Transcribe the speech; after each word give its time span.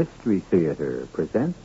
Mystery 0.00 0.42
Theater 0.50 1.10
presents. 1.12 1.60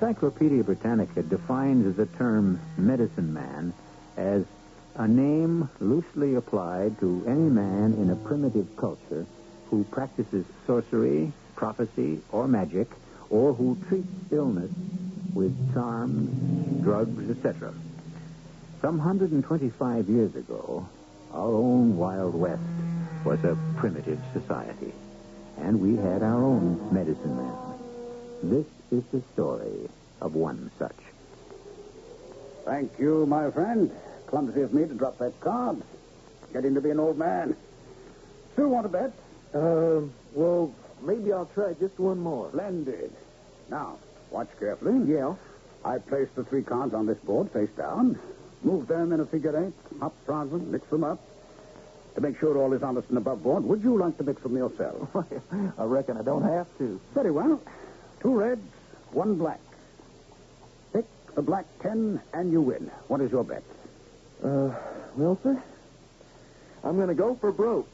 Encyclopedia 0.00 0.62
Britannica 0.62 1.24
defines 1.24 1.96
the 1.96 2.06
term 2.06 2.60
medicine 2.76 3.34
man 3.34 3.74
as 4.16 4.44
a 4.94 5.08
name 5.08 5.68
loosely 5.80 6.36
applied 6.36 7.00
to 7.00 7.24
any 7.26 7.50
man 7.50 7.94
in 7.94 8.08
a 8.10 8.14
primitive 8.14 8.76
culture 8.76 9.26
who 9.70 9.82
practices 9.90 10.46
sorcery, 10.68 11.32
prophecy, 11.56 12.20
or 12.30 12.46
magic, 12.46 12.86
or 13.28 13.54
who 13.54 13.76
treats 13.88 14.06
illness 14.30 14.70
with 15.34 15.74
charms, 15.74 16.80
drugs, 16.84 17.28
etc. 17.30 17.74
Some 18.80 18.98
125 18.98 20.08
years 20.08 20.36
ago, 20.36 20.88
our 21.32 21.52
own 21.52 21.96
Wild 21.96 22.36
West 22.36 22.62
was 23.24 23.42
a 23.42 23.58
primitive 23.76 24.20
society, 24.32 24.92
and 25.56 25.80
we 25.80 25.96
had 25.96 26.22
our 26.22 26.44
own 26.44 26.88
medicine 26.92 27.36
men. 27.36 27.54
This 28.44 28.66
is 28.90 29.04
the 29.12 29.22
story 29.32 29.88
of 30.20 30.34
one 30.34 30.70
such. 30.78 30.96
Thank 32.64 32.98
you, 32.98 33.26
my 33.26 33.50
friend. 33.50 33.90
Clumsy 34.26 34.60
of 34.62 34.74
me 34.74 34.86
to 34.86 34.94
drop 34.94 35.18
that 35.18 35.40
card. 35.40 35.82
Getting 36.52 36.74
to 36.74 36.80
be 36.80 36.90
an 36.90 37.00
old 37.00 37.18
man. 37.18 37.56
Still 38.52 38.68
want 38.68 38.84
to 38.84 38.88
bet? 38.88 39.12
Uh, 39.54 40.02
well, 40.34 40.74
maybe 41.02 41.32
I'll 41.32 41.46
try 41.46 41.72
just 41.74 41.98
one 41.98 42.20
more. 42.20 42.50
Splendid. 42.50 43.12
Now, 43.70 43.98
watch 44.30 44.48
carefully. 44.58 45.10
Yeah. 45.10 45.34
I 45.84 45.98
place 45.98 46.28
the 46.34 46.44
three 46.44 46.62
cards 46.62 46.92
on 46.92 47.06
this 47.06 47.18
board 47.18 47.50
face 47.52 47.70
down. 47.76 48.18
Move 48.62 48.88
them 48.88 49.12
in 49.12 49.20
a 49.20 49.26
figure 49.26 49.56
eight. 49.64 50.00
Hop 50.00 50.14
round 50.26 50.50
them, 50.50 50.70
mix 50.72 50.86
them 50.88 51.04
up. 51.04 51.20
To 52.16 52.20
make 52.20 52.38
sure 52.40 52.58
all 52.58 52.72
is 52.72 52.82
honest 52.82 53.08
and 53.10 53.18
above 53.18 53.44
board, 53.44 53.62
would 53.64 53.82
you 53.82 53.96
like 53.96 54.18
to 54.18 54.24
mix 54.24 54.42
them 54.42 54.56
yourself? 54.56 55.08
I 55.78 55.84
reckon 55.84 56.16
I 56.16 56.22
don't 56.22 56.42
have 56.42 56.66
to. 56.78 57.00
Very 57.14 57.30
well. 57.30 57.60
Two 58.20 58.34
reds, 58.34 58.66
one 59.12 59.36
black. 59.36 59.60
Pick 60.92 61.04
the 61.34 61.42
black 61.42 61.66
ten, 61.80 62.20
and 62.32 62.52
you 62.52 62.60
win. 62.60 62.90
What 63.08 63.20
is 63.20 63.30
your 63.30 63.44
bet? 63.44 63.62
Uh, 64.42 64.70
well, 65.16 65.38
sir, 65.42 65.60
I'm 66.84 66.96
going 66.96 67.08
to 67.08 67.14
go 67.14 67.34
for 67.36 67.50
broke. 67.52 67.88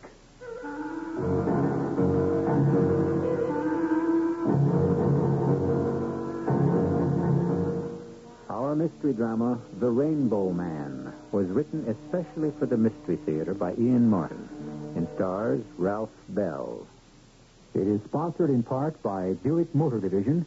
Our 8.51 8.75
mystery 8.75 9.13
drama, 9.13 9.59
The 9.79 9.89
Rainbow 9.89 10.51
Man, 10.51 11.13
was 11.33 11.47
written 11.49 11.87
especially 11.89 12.53
for 12.59 12.67
the 12.67 12.77
Mystery 12.77 13.17
Theater 13.17 13.55
by 13.55 13.73
Ian 13.75 14.09
Martin 14.09 14.49
and 14.97 15.09
stars 15.15 15.63
Ralph 15.79 16.11
Bell. 16.29 16.87
It 17.75 17.87
is 17.87 18.01
sponsored 18.03 18.51
in 18.51 18.63
part 18.63 19.03
by 19.03 19.33
Buick 19.43 19.75
Motor 19.75 19.99
Division 20.01 20.47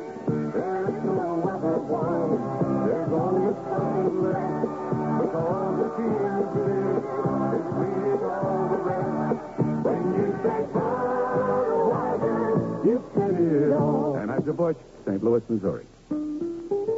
St. 14.61 15.23
Louis, 15.23 15.41
Missouri. 15.49 15.85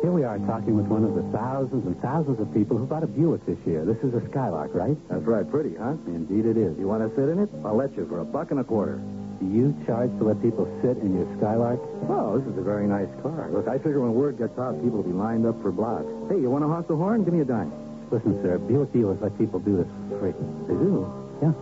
Here 0.04 0.12
we 0.12 0.26
are 0.26 0.38
talking 0.40 0.76
with 0.76 0.88
one 0.88 1.06
of 1.06 1.16
the 1.16 1.24
thousands 1.32 1.88
and 1.88 1.96
thousands 2.02 2.38
of 2.40 2.54
people 2.54 2.78
who 2.78 2.86
bought 2.86 3.04
a 3.04 3.08
Buick 3.08 3.46
this 3.46 3.58
year. 3.66 3.86
This 3.86 3.96
is 4.04 4.14
a 4.14 4.20
Skylark, 4.28 4.76
right? 4.76 4.98
That's 5.08 5.24
right, 5.24 5.50
pretty, 5.50 5.76
huh? 5.80 5.96
Indeed 6.08 6.46
it 6.46 6.58
is. 6.58 6.78
You 6.78 6.90
want 6.90 7.08
to 7.08 7.10
sit 7.16 7.30
in 7.32 7.40
it? 7.40 7.48
I'll 7.64 7.78
let 7.78 7.96
you 7.96 8.06
for 8.06 8.20
a 8.20 8.26
buck 8.26 8.52
and 8.52 8.60
a 8.60 8.66
quarter. 8.66 9.00
Do 9.40 9.48
you 9.48 9.72
charge 9.88 10.12
to 10.20 10.24
let 10.28 10.42
people 10.42 10.68
sit 10.84 10.98
in 11.00 11.16
your 11.16 11.28
Skylark? 11.40 11.80
Oh, 12.12 12.38
this 12.38 12.52
is 12.52 12.60
a 12.60 12.62
very 12.62 12.86
nice 12.86 13.08
car. 13.24 13.48
Look, 13.50 13.70
I 13.72 13.80
figure 13.80 14.02
when 14.02 14.14
word 14.14 14.38
gets 14.38 14.60
out, 14.60 14.76
people 14.84 15.00
will 15.00 15.08
be 15.08 15.16
lined 15.16 15.46
up 15.48 15.56
for 15.62 15.72
blocks. 15.72 16.12
Hey, 16.28 16.44
you 16.44 16.52
want 16.52 16.66
to 16.66 16.68
honk 16.68 16.92
the 16.92 17.00
horn? 17.00 17.24
Give 17.24 17.34
me 17.34 17.40
a 17.40 17.48
dime. 17.48 17.72
Listen, 18.12 18.44
sir, 18.44 18.60
Buick 18.60 18.92
dealers 18.92 19.24
let 19.24 19.38
people 19.40 19.64
do 19.64 19.78
this 19.80 19.88
for 20.12 20.20
free. 20.20 20.36
They 20.68 20.76
do? 20.76 21.08
Yeah. 21.40 21.56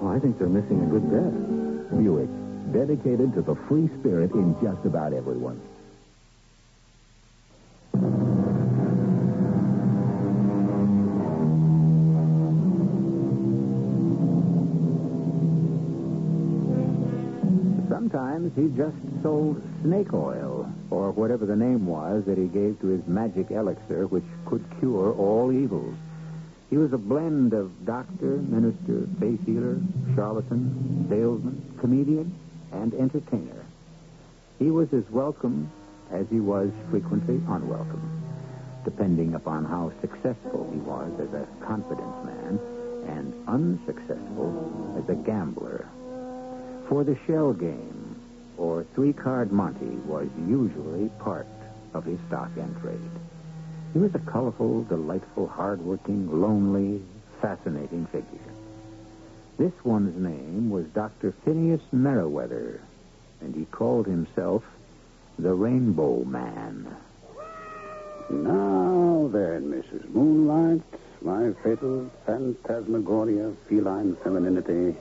Oh, 0.00 0.06
I 0.06 0.22
think 0.22 0.38
they're 0.38 0.46
missing 0.46 0.78
a 0.82 0.86
good 0.86 1.02
bet. 1.10 1.34
Buick, 1.98 2.30
dedicated 2.72 3.34
to 3.34 3.42
the 3.42 3.54
free 3.68 3.88
spirit 3.98 4.32
in 4.32 4.54
just 4.62 4.84
about 4.84 5.12
everyone. 5.12 5.60
Sometimes 17.88 18.54
he 18.54 18.68
just 18.76 18.96
sold 19.22 19.60
snake 19.82 20.12
oil, 20.12 20.70
or 20.90 21.10
whatever 21.10 21.46
the 21.46 21.56
name 21.56 21.86
was 21.86 22.24
that 22.26 22.38
he 22.38 22.46
gave 22.46 22.80
to 22.80 22.88
his 22.88 23.06
magic 23.06 23.50
elixir, 23.50 24.06
which 24.06 24.24
could 24.44 24.64
cure 24.78 25.12
all 25.14 25.52
evils. 25.52 25.94
He 26.70 26.76
was 26.76 26.92
a 26.92 26.98
blend 26.98 27.52
of 27.52 27.84
doctor, 27.84 28.38
minister, 28.38 29.06
faith 29.18 29.44
healer, 29.46 29.78
charlatan, 30.14 31.06
salesman, 31.08 31.76
comedian, 31.80 32.34
and 32.82 32.94
entertainer. 32.94 33.64
He 34.58 34.70
was 34.70 34.92
as 34.92 35.08
welcome 35.10 35.70
as 36.10 36.26
he 36.30 36.40
was 36.40 36.70
frequently 36.90 37.36
unwelcome, 37.48 38.22
depending 38.84 39.34
upon 39.34 39.64
how 39.64 39.92
successful 40.00 40.70
he 40.72 40.78
was 40.78 41.10
as 41.20 41.32
a 41.34 41.46
confidence 41.64 42.24
man 42.24 42.60
and 43.06 43.34
unsuccessful 43.48 44.94
as 44.98 45.08
a 45.08 45.14
gambler. 45.14 45.86
For 46.88 47.04
the 47.04 47.18
shell 47.26 47.52
game, 47.52 48.16
or 48.56 48.84
three-card 48.94 49.52
Monte, 49.52 49.96
was 50.06 50.28
usually 50.46 51.08
part 51.18 51.46
of 51.92 52.04
his 52.04 52.18
stock 52.28 52.50
and 52.56 52.80
trade. 52.80 53.10
He 53.92 53.98
was 53.98 54.14
a 54.14 54.18
colorful, 54.20 54.84
delightful, 54.84 55.48
hard-working, 55.48 56.40
lonely, 56.40 57.02
fascinating 57.40 58.06
figure. 58.06 58.45
This 59.58 59.72
one's 59.84 60.16
name 60.20 60.70
was 60.70 60.84
Dr. 60.86 61.32
Phineas 61.44 61.80
Merriweather, 61.90 62.80
and 63.40 63.54
he 63.54 63.64
called 63.66 64.06
himself 64.06 64.62
the 65.38 65.54
Rainbow 65.54 66.24
Man. 66.24 66.94
Now 68.28 69.30
then, 69.32 69.70
Mrs. 69.72 70.08
Moonlight, 70.10 70.82
my 71.22 71.52
fatal 71.62 72.10
phantasmagoria 72.26 73.52
feline 73.68 74.16
femininity. 74.22 74.94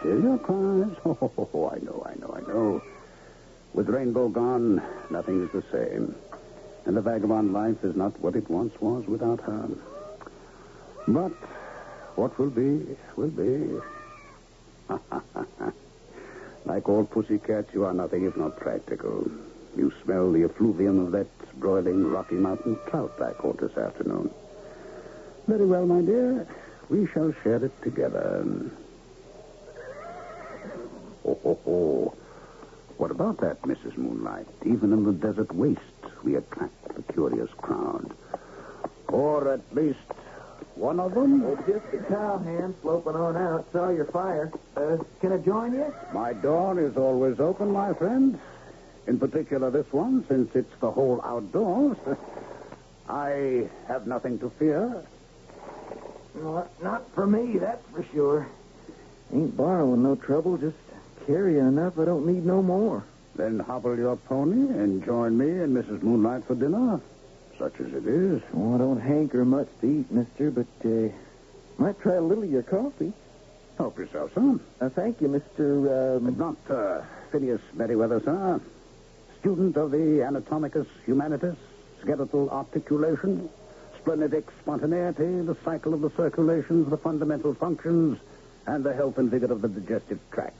Still 0.00 0.22
your 0.22 0.38
cries? 0.38 0.90
Oh, 1.04 1.70
I 1.74 1.78
know, 1.78 2.06
I 2.06 2.14
know, 2.20 2.34
I 2.36 2.40
know. 2.40 2.82
With 3.72 3.88
Rainbow 3.88 4.28
gone, 4.28 4.82
nothing 5.10 5.44
is 5.44 5.50
the 5.52 5.62
same. 5.72 6.14
And 6.84 6.96
the 6.96 7.00
vagabond 7.00 7.52
life 7.52 7.82
is 7.84 7.96
not 7.96 8.18
what 8.20 8.36
it 8.36 8.48
once 8.50 8.78
was 8.80 9.06
without 9.06 9.40
her. 9.42 9.68
But 11.06 11.32
what 12.18 12.36
will 12.36 12.50
be, 12.50 12.84
will 13.14 13.28
be. 13.28 13.78
like 16.64 16.88
all 16.88 17.04
pussycats, 17.04 17.72
you 17.72 17.84
are 17.84 17.94
nothing 17.94 18.24
if 18.24 18.36
not 18.36 18.58
practical. 18.58 19.30
You 19.76 19.92
smell 20.02 20.32
the 20.32 20.42
effluvium 20.42 20.98
of 20.98 21.12
that 21.12 21.28
broiling 21.60 22.10
Rocky 22.10 22.34
Mountain 22.34 22.76
trout 22.88 23.14
I 23.22 23.32
caught 23.34 23.60
this 23.60 23.76
afternoon. 23.76 24.30
Very 25.46 25.64
well, 25.64 25.86
my 25.86 26.00
dear. 26.00 26.48
We 26.88 27.06
shall 27.06 27.32
share 27.44 27.64
it 27.64 27.82
together. 27.82 28.44
Oh, 31.24 31.38
oh, 31.44 31.58
oh. 31.66 32.14
What 32.96 33.12
about 33.12 33.38
that, 33.42 33.62
Mrs. 33.62 33.96
Moonlight? 33.96 34.48
Even 34.64 34.92
in 34.92 35.04
the 35.04 35.12
desert 35.12 35.54
waste, 35.54 35.80
we 36.24 36.34
attract 36.34 36.96
the 36.96 37.12
curious 37.12 37.50
crowd. 37.58 38.12
Or 39.06 39.52
at 39.52 39.60
least 39.72 39.98
one 40.78 41.00
of 41.00 41.14
them? 41.14 41.42
Just 41.66 41.84
a 41.92 41.98
cowhand 42.08 42.74
sloping 42.82 43.16
on 43.16 43.36
out. 43.36 43.66
Saw 43.72 43.90
your 43.90 44.04
fire. 44.06 44.52
Uh, 44.76 44.98
can 45.20 45.32
I 45.32 45.38
join 45.38 45.72
you? 45.72 45.92
My 46.12 46.32
door 46.32 46.78
is 46.78 46.96
always 46.96 47.40
open, 47.40 47.72
my 47.72 47.92
friend. 47.94 48.38
In 49.06 49.18
particular, 49.18 49.70
this 49.70 49.90
one, 49.92 50.24
since 50.28 50.54
it's 50.54 50.72
the 50.80 50.90
whole 50.90 51.20
outdoors. 51.24 51.96
I 53.08 53.68
have 53.88 54.06
nothing 54.06 54.38
to 54.40 54.50
fear. 54.50 55.02
Not, 56.34 56.82
not 56.82 57.10
for 57.14 57.26
me, 57.26 57.58
that's 57.58 57.84
for 57.90 58.04
sure. 58.12 58.48
Ain't 59.32 59.56
borrowing 59.56 60.02
no 60.02 60.14
trouble, 60.14 60.56
just 60.58 60.76
carrying 61.26 61.66
enough 61.66 61.98
I 61.98 62.04
don't 62.04 62.26
need 62.26 62.44
no 62.44 62.62
more. 62.62 63.04
Then 63.34 63.58
hobble 63.58 63.96
your 63.96 64.16
pony 64.16 64.72
and 64.78 65.04
join 65.04 65.36
me 65.36 65.48
and 65.48 65.76
Mrs. 65.76 66.02
Moonlight 66.02 66.44
for 66.46 66.54
dinner, 66.54 67.00
such 67.58 67.80
as 67.80 67.92
it 67.92 68.06
is. 68.06 68.42
Oh, 68.54 68.74
I 68.74 68.78
don't 68.78 69.00
hanker 69.00 69.44
much 69.44 69.68
to 69.80 69.86
eat, 70.00 70.10
mister, 70.10 70.50
but 70.50 70.66
uh, 70.84 71.08
might 71.78 72.00
try 72.00 72.14
a 72.14 72.20
little 72.20 72.44
of 72.44 72.50
your 72.50 72.62
coffee. 72.62 73.12
Help 73.76 73.98
yourself, 73.98 74.32
son. 74.34 74.60
Uh, 74.80 74.88
thank 74.88 75.20
you, 75.20 75.28
Mr. 75.28 76.16
Um, 76.16 76.36
Not 76.36 76.56
uh, 76.70 77.02
Phineas 77.30 77.60
Merriweather, 77.74 78.20
sir. 78.24 78.60
Student 79.40 79.76
of 79.76 79.92
the 79.92 80.22
Anatomicus 80.22 80.86
Humanitas, 81.06 81.56
skeletal 82.00 82.50
articulation, 82.50 83.48
splenitic 84.00 84.44
spontaneity, 84.62 85.40
the 85.42 85.56
cycle 85.64 85.94
of 85.94 86.00
the 86.00 86.10
circulations, 86.16 86.90
the 86.90 86.96
fundamental 86.96 87.54
functions, 87.54 88.18
and 88.66 88.84
the 88.84 88.92
health 88.92 89.18
and 89.18 89.30
vigor 89.30 89.52
of 89.52 89.62
the 89.62 89.68
digestive 89.68 90.18
tract. 90.32 90.56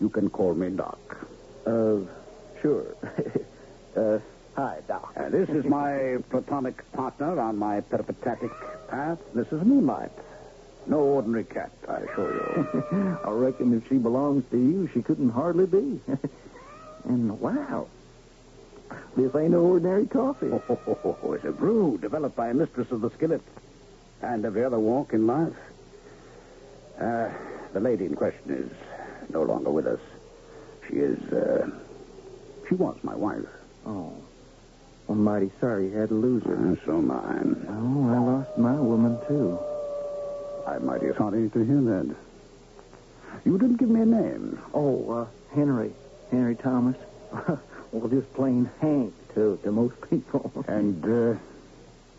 You 0.00 0.10
can 0.10 0.28
call 0.28 0.54
me 0.54 0.68
Doc. 0.70 0.98
uh, 1.66 1.96
sure. 2.60 2.94
uh, 3.96 4.18
hi, 4.56 4.78
Doc. 4.88 5.12
And 5.16 5.32
this 5.32 5.48
is 5.50 5.64
my 5.66 6.16
platonic 6.30 6.90
partner 6.92 7.38
on 7.38 7.58
my 7.58 7.80
peripatetic 7.82 8.50
path, 8.88 9.18
Mrs. 9.34 9.64
Moonlight. 9.64 10.12
No 10.86 11.00
ordinary 11.00 11.44
cat, 11.44 11.72
I 11.88 11.98
assure 11.98 12.32
you. 12.34 13.18
I 13.24 13.30
reckon 13.30 13.76
if 13.76 13.88
she 13.88 13.96
belongs 13.96 14.44
to 14.50 14.56
you, 14.56 14.88
she 14.94 15.02
couldn't 15.02 15.30
hardly 15.30 15.66
be. 15.66 16.00
and 17.04 17.38
wow, 17.40 17.88
this 19.16 19.34
ain't 19.34 19.50
no 19.50 19.60
ordinary 19.60 20.06
coffee. 20.06 20.50
Oh, 20.50 21.32
it's 21.34 21.44
a 21.44 21.52
brew 21.52 21.98
developed 22.00 22.36
by 22.36 22.48
a 22.48 22.54
mistress 22.54 22.90
of 22.92 23.00
the 23.00 23.10
skillet 23.10 23.42
and 24.22 24.44
every 24.44 24.64
other 24.64 24.78
walk 24.78 25.12
in 25.12 25.26
life. 25.26 25.56
Uh, 26.98 27.28
the 27.72 27.80
lady 27.80 28.06
in 28.06 28.14
question 28.14 28.52
is 28.52 28.70
no 29.30 29.42
longer 29.42 29.70
with 29.70 29.86
us. 29.86 30.00
She 30.88 30.94
is, 30.94 31.20
uh, 31.32 31.68
she 32.68 32.74
was 32.74 32.96
my 33.02 33.14
wife. 33.14 33.44
Oh, 33.84 34.14
I'm 35.08 35.22
mighty 35.22 35.50
sorry 35.60 35.88
you 35.88 35.96
had 35.96 36.08
to 36.08 36.14
lose 36.14 36.42
her. 36.44 36.54
Uh, 36.56 36.76
so 36.84 37.00
mine. 37.00 37.64
Oh, 37.68 38.08
I 38.10 38.18
lost 38.18 38.58
my 38.58 38.74
woman, 38.74 39.18
too. 39.28 39.58
I'm 40.66 40.84
mighty 40.84 41.12
sorry 41.16 41.48
to 41.48 41.64
hear 41.64 41.80
that. 41.80 42.16
You 43.44 43.58
didn't 43.58 43.76
give 43.76 43.88
me 43.88 44.00
a 44.00 44.06
name. 44.06 44.60
Oh, 44.74 45.10
uh, 45.12 45.26
Henry. 45.54 45.92
Henry 46.30 46.56
Thomas. 46.56 46.96
well, 47.92 48.08
just 48.08 48.32
plain 48.34 48.68
Hank 48.80 49.14
to, 49.34 49.58
to 49.62 49.70
most 49.70 49.94
people. 50.10 50.50
And, 50.66 51.04
uh, 51.04 51.38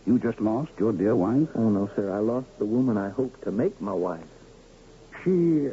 you 0.05 0.19
just 0.19 0.39
lost 0.39 0.71
your 0.79 0.93
dear 0.93 1.15
wife? 1.15 1.49
oh, 1.55 1.69
no, 1.69 1.89
sir. 1.93 2.09
I 2.13 2.19
lost 2.19 2.47
the 2.59 2.65
woman 2.65 2.97
I 2.97 3.09
hoped 3.09 3.43
to 3.43 3.51
make 3.51 3.81
my 3.81 3.91
wife. 3.91 4.23
She 5.23 5.67
uh, 5.67 5.71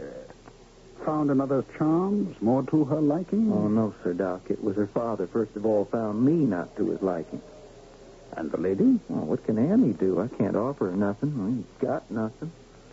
found 1.05 1.31
another 1.31 1.65
charms, 1.77 2.41
more 2.41 2.63
to 2.65 2.85
her 2.85 3.01
liking? 3.01 3.53
Oh, 3.53 3.69
no, 3.69 3.95
sir, 4.03 4.15
Doc. 4.15 4.43
It 4.49 4.63
was 4.63 4.77
her 4.77 4.87
father, 4.87 5.27
first 5.27 5.55
of 5.57 5.67
all, 5.67 5.85
found 5.85 6.25
me 6.25 6.33
not 6.33 6.77
to 6.77 6.91
his 6.91 7.03
liking. 7.03 7.43
And 8.37 8.51
the 8.51 8.59
lady? 8.59 8.99
Oh, 9.11 9.25
what 9.25 9.45
can 9.45 9.59
Annie 9.59 9.93
do? 9.93 10.21
I 10.21 10.29
can't 10.29 10.57
offer 10.57 10.91
her 10.91 10.97
nothing. 10.97 11.35
I 11.39 11.47
ain't 11.49 11.79
got 11.79 12.11
nothing. 12.11 12.51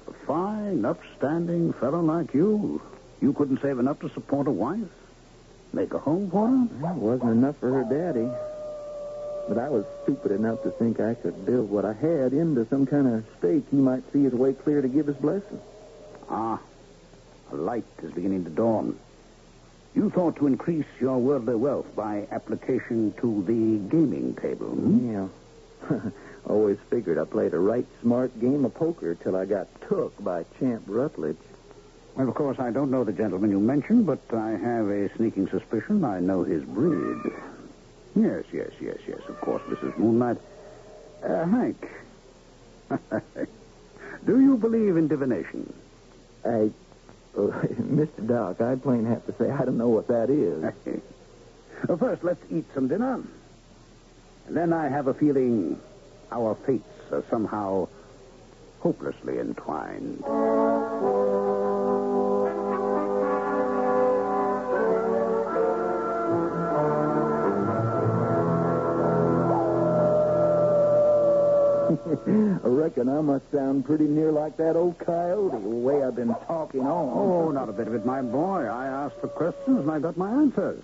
A 0.08 0.14
fine, 0.26 0.86
upstanding 0.86 1.74
fellow 1.74 2.02
like 2.02 2.34
you. 2.34 2.82
You 3.22 3.34
couldn't 3.34 3.62
save 3.62 3.80
enough 3.80 4.00
to 4.02 4.10
support 4.10 4.48
a 4.48 4.52
wife? 4.52 4.90
Make 5.74 5.94
a 5.94 6.00
home 6.00 6.30
for 6.30 6.48
her? 6.48 6.68
Well, 6.80 6.96
it 6.96 6.98
wasn't 6.98 7.32
enough 7.32 7.58
for 7.58 7.72
her 7.72 7.84
daddy. 7.84 8.30
But 9.48 9.58
I 9.58 9.70
was 9.70 9.86
stupid 10.04 10.32
enough 10.32 10.62
to 10.64 10.72
think 10.72 11.00
I 11.00 11.16
could 11.16 11.46
build 11.46 11.70
what 11.70 11.86
I 11.86 11.94
had 11.94 12.34
into 12.34 12.68
some 12.68 12.86
kind 12.86 13.08
of 13.08 13.26
stake 13.40 13.64
he 13.72 13.78
might 13.78 14.04
see 14.12 14.24
his 14.24 14.34
way 14.34 14.54
clear 14.54 14.82
to 14.82 14.88
give 14.88 15.08
his 15.08 15.16
blessing. 15.18 15.60
Ah, 16.30 16.60
a 17.52 17.56
light 17.56 17.86
is 18.02 18.12
beginning 18.12 18.44
to 18.46 18.50
dawn. 18.50 18.98
You 19.94 20.10
thought 20.10 20.38
to 20.38 20.48
increase 20.48 20.86
your 21.00 21.18
worldly 21.18 21.56
wealth 21.56 21.96
by 21.96 22.28
application 22.32 23.14
to 23.20 23.44
the 23.44 23.90
gaming 23.90 24.36
table. 24.36 24.68
hmm? 24.70 25.12
Yeah. 25.12 26.00
Always 26.46 26.78
figured 26.90 27.18
I 27.18 27.26
played 27.26 27.54
a 27.54 27.60
right 27.60 27.86
smart 28.02 28.40
game 28.40 28.66
of 28.66 28.74
poker 28.74 29.16
till 29.16 29.36
I 29.36 29.46
got 29.46 29.68
took 29.88 30.22
by 30.24 30.46
Champ 30.60 30.84
Rutledge. 30.88 31.38
Well, 32.16 32.28
of 32.28 32.36
course, 32.36 32.60
I 32.60 32.72
don't 32.72 32.92
know 32.92 33.04
the 33.04 33.14
gentleman 33.14 33.52
you 33.52 33.60
mentioned, 33.60 34.06
but 34.06 34.22
I 34.34 34.52
have 34.52 34.88
a 34.90 35.14
sneaking 35.16 35.50
suspicion 35.50 36.04
I 36.04 36.20
know 36.20 36.44
his 36.44 36.64
breed. 36.64 37.32
Yes, 38.16 38.44
yes, 38.52 38.72
yes, 38.82 38.98
yes, 39.08 39.20
of 39.30 39.40
course, 39.42 39.62
Mrs. 39.64 39.98
Moonlight. 39.98 40.38
Uh, 41.24 41.46
Hank. 41.46 41.90
Do 44.26 44.40
you 44.40 44.58
believe 44.58 44.98
in 44.98 45.08
divination? 45.08 45.72
I, 46.44 46.72
uh, 47.38 47.42
Mr. 47.42 48.28
Doc, 48.28 48.62
I 48.62 48.76
plain 48.76 49.06
have 49.06 49.26
to 49.26 49.34
say 49.34 49.50
I 49.50 49.66
don't 49.66 49.78
know 49.78 49.90
what 49.90 50.08
that 50.08 50.30
is. 50.30 50.64
well, 51.88 51.98
first, 51.98 52.24
let's 52.24 52.44
eat 52.52 52.66
some 52.74 52.88
dinner. 52.88 53.24
And 54.48 54.58
then 54.58 54.74
I 54.74 54.90
have 54.90 55.08
a 55.08 55.14
feeling 55.14 55.80
our 56.32 56.56
fates 56.56 57.12
are 57.12 57.24
somehow 57.30 57.88
hopelessly 58.80 59.40
entwined. 59.40 60.24
I 72.64 72.68
reckon 72.68 73.10
I 73.10 73.22
must 73.22 73.52
sound 73.52 73.86
pretty 73.86 74.06
near 74.06 74.32
like 74.32 74.58
that 74.58 74.76
old 74.76 74.98
coyote, 74.98 75.62
the 75.62 75.70
way 75.70 76.04
I've 76.04 76.16
been 76.16 76.34
talking 76.48 76.82
on. 76.82 77.10
Oh, 77.14 77.52
not 77.52 77.70
a 77.70 77.72
bit 77.72 77.88
of 77.88 77.94
it, 77.94 78.06
my 78.06 78.22
boy. 78.22 78.66
I 78.66 78.88
asked 78.88 79.22
the 79.22 79.28
questions 79.28 79.82
and 79.82 79.92
I 79.92 80.00
got 80.00 80.18
my 80.18 80.32
answers. 80.32 80.82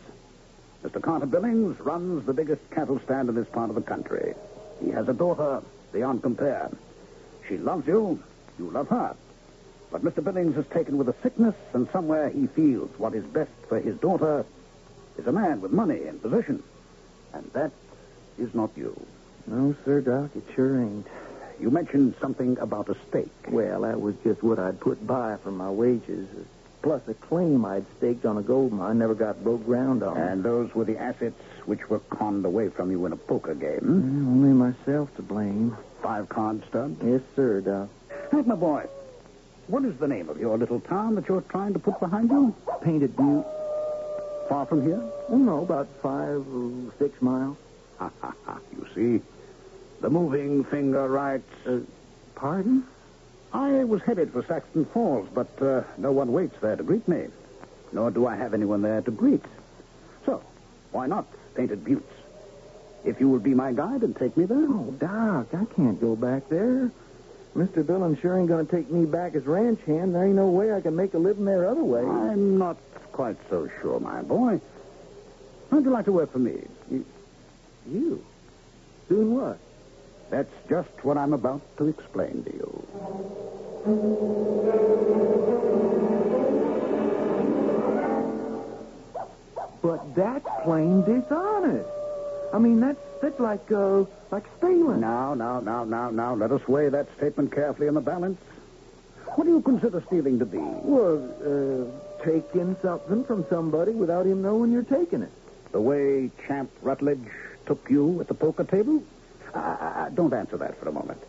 Mr. 0.83 1.01
Carter 1.01 1.25
Billings 1.25 1.79
runs 1.79 2.25
the 2.25 2.33
biggest 2.33 2.61
cattle 2.69 2.99
stand 3.03 3.29
in 3.29 3.35
this 3.35 3.47
part 3.47 3.69
of 3.69 3.75
the 3.75 3.81
country. 3.81 4.35
He 4.79 4.91
has 4.91 5.09
a 5.09 5.13
daughter 5.13 5.63
beyond 5.91 6.21
compare. 6.21 6.69
She 7.47 7.57
loves 7.57 7.87
you. 7.87 8.21
You 8.59 8.69
love 8.69 8.89
her. 8.89 9.15
But 9.91 10.03
Mr. 10.03 10.23
Billings 10.23 10.55
is 10.55 10.67
taken 10.67 10.99
with 10.99 11.09
a 11.09 11.15
sickness, 11.23 11.55
and 11.73 11.89
somewhere 11.91 12.29
he 12.29 12.45
feels 12.47 12.91
what 12.99 13.15
is 13.15 13.25
best 13.25 13.51
for 13.67 13.79
his 13.79 13.97
daughter 13.97 14.45
is 15.17 15.25
a 15.25 15.31
man 15.31 15.61
with 15.61 15.71
money 15.71 16.03
and 16.03 16.21
position. 16.21 16.61
And 17.33 17.49
that 17.53 17.71
is 18.37 18.53
not 18.53 18.69
you. 18.75 18.95
No, 19.47 19.75
sir, 19.85 20.01
Doc, 20.01 20.31
it 20.35 20.43
sure 20.55 20.79
ain't. 20.81 21.07
You 21.59 21.71
mentioned 21.71 22.15
something 22.21 22.57
about 22.59 22.89
a 22.89 22.95
stake. 23.09 23.31
Well, 23.49 23.81
that 23.81 23.99
was 23.99 24.15
just 24.23 24.43
what 24.43 24.59
I'd 24.59 24.79
put 24.79 25.05
by 25.07 25.37
for 25.37 25.51
my 25.51 25.71
wages, 25.71 26.27
plus 26.81 27.01
a 27.07 27.13
claim 27.15 27.65
I'd 27.65 27.85
staked 27.97 28.25
on 28.25 28.37
a 28.37 28.41
gold 28.43 28.71
mine 28.73 28.99
never 28.99 29.15
got 29.15 29.43
broke 29.43 29.65
ground 29.65 30.03
on. 30.03 30.17
And 30.17 30.43
those 30.43 30.73
were 30.75 30.83
the 30.85 30.97
assets 30.97 31.39
which 31.65 31.89
were 31.89 31.99
conned 31.99 32.45
away 32.45 32.69
from 32.69 32.91
you 32.91 33.05
in 33.05 33.13
a 33.13 33.17
poker 33.17 33.55
game. 33.55 33.79
Mm, 33.81 34.27
only 34.27 34.49
myself 34.53 35.15
to 35.15 35.21
blame. 35.21 35.75
Five 36.03 36.29
card 36.29 36.63
stud. 36.67 36.97
Yes, 37.03 37.21
sir, 37.35 37.61
Doc. 37.61 37.89
Hank, 38.31 38.45
my 38.45 38.55
boy, 38.55 38.85
what 39.67 39.83
is 39.83 39.97
the 39.97 40.07
name 40.07 40.29
of 40.29 40.39
your 40.39 40.57
little 40.57 40.79
town 40.81 41.15
that 41.15 41.27
you're 41.27 41.41
trying 41.41 41.73
to 41.73 41.79
put 41.79 41.99
behind 41.99 42.29
you? 42.29 42.53
Painted 42.81 43.15
Butte. 43.15 43.45
Far 44.47 44.65
from 44.65 44.83
here? 44.83 45.01
Oh, 45.29 45.37
no, 45.37 45.63
about 45.63 45.87
five 46.01 46.45
or 46.53 46.71
six 46.99 47.21
miles. 47.21 47.57
Ha, 47.97 48.11
ha, 48.21 48.33
ha. 48.45 48.59
You 48.77 48.87
see, 48.95 49.25
the 50.01 50.09
moving 50.09 50.63
finger 50.63 51.07
writes. 51.07 51.49
Uh, 51.65 51.79
Pardon? 52.35 52.85
I 53.53 53.83
was 53.83 54.01
headed 54.01 54.31
for 54.31 54.43
Saxton 54.43 54.85
Falls, 54.85 55.27
but 55.33 55.49
uh, 55.61 55.83
no 55.97 56.11
one 56.11 56.31
waits 56.33 56.55
there 56.61 56.75
to 56.75 56.83
greet 56.83 57.07
me. 57.07 57.27
Nor 57.91 58.11
do 58.11 58.27
I 58.27 58.35
have 58.35 58.53
anyone 58.53 58.81
there 58.81 59.01
to 59.01 59.11
greet. 59.11 59.43
So, 60.25 60.43
why 60.91 61.07
not 61.07 61.25
Painted 61.55 61.83
Buttes? 61.83 62.03
If 63.05 63.19
you 63.19 63.29
will 63.29 63.39
be 63.39 63.53
my 63.53 63.71
guide 63.71 64.03
and 64.03 64.15
take 64.15 64.35
me 64.35 64.45
there. 64.45 64.57
Oh, 64.57 64.93
Doc, 64.99 65.47
I 65.53 65.65
can't 65.75 65.99
go 65.99 66.15
back 66.15 66.49
there. 66.49 66.91
Mr. 67.55 67.85
Billings 67.85 68.19
sure 68.19 68.37
ain't 68.37 68.49
going 68.49 68.67
to 68.67 68.75
take 68.75 68.91
me 68.91 69.05
back 69.05 69.33
as 69.33 69.45
ranch 69.45 69.79
hand. 69.85 70.13
There 70.13 70.25
ain't 70.25 70.35
no 70.35 70.49
way 70.49 70.73
I 70.73 70.81
can 70.81 70.95
make 70.95 71.13
a 71.13 71.17
living 71.17 71.45
there 71.45 71.67
other 71.67 71.83
way. 71.83 72.01
I'm 72.01 72.57
not 72.57 72.77
quite 73.13 73.37
so 73.49 73.69
sure, 73.81 73.99
my 73.99 74.21
boy. 74.21 74.59
How'd 75.71 75.83
you 75.83 75.89
like 75.89 76.05
to 76.05 76.11
work 76.11 76.31
for 76.31 76.39
me? 76.39 76.61
You? 77.89 78.23
Doing 79.09 79.33
what? 79.33 79.57
That's 80.29 80.51
just 80.69 80.89
what 81.03 81.17
I'm 81.17 81.33
about 81.33 81.61
to 81.77 81.87
explain 81.87 82.43
to 82.43 82.53
you. 82.53 82.87
But 89.81 90.15
that's 90.15 90.47
plain 90.63 91.03
dishonest. 91.03 91.89
I 92.53 92.59
mean, 92.59 92.79
that's 92.79 92.99
that's 93.21 93.39
like 93.39 93.71
uh, 93.71 94.03
like 94.31 94.43
stealing. 94.57 94.99
Now, 94.99 95.33
now, 95.33 95.59
now, 95.59 95.83
now, 95.85 96.09
now, 96.09 96.35
let 96.35 96.51
us 96.51 96.67
weigh 96.67 96.89
that 96.89 97.07
statement 97.15 97.53
carefully 97.53 97.87
in 97.87 97.93
the 97.93 98.01
balance. 98.01 98.39
What 99.35 99.45
do 99.45 99.51
you 99.51 99.61
consider 99.61 100.01
stealing 100.07 100.39
to 100.39 100.45
be? 100.45 100.57
Well, 100.57 101.23
uh, 101.43 102.23
taking 102.23 102.75
something 102.81 103.23
from 103.23 103.45
somebody 103.49 103.91
without 103.91 104.25
him 104.25 104.41
knowing 104.41 104.71
you're 104.71 104.83
taking 104.83 105.21
it. 105.21 105.31
The 105.71 105.81
way 105.81 106.31
Champ 106.47 106.71
Rutledge 106.81 107.29
took 107.65 107.89
you 107.89 108.19
at 108.19 108.27
the 108.27 108.33
poker 108.33 108.63
table? 108.63 109.03
Uh, 109.53 110.09
don't 110.09 110.33
answer 110.33 110.57
that 110.57 110.79
for 110.79 110.89
a 110.89 110.91
moment. 110.91 111.21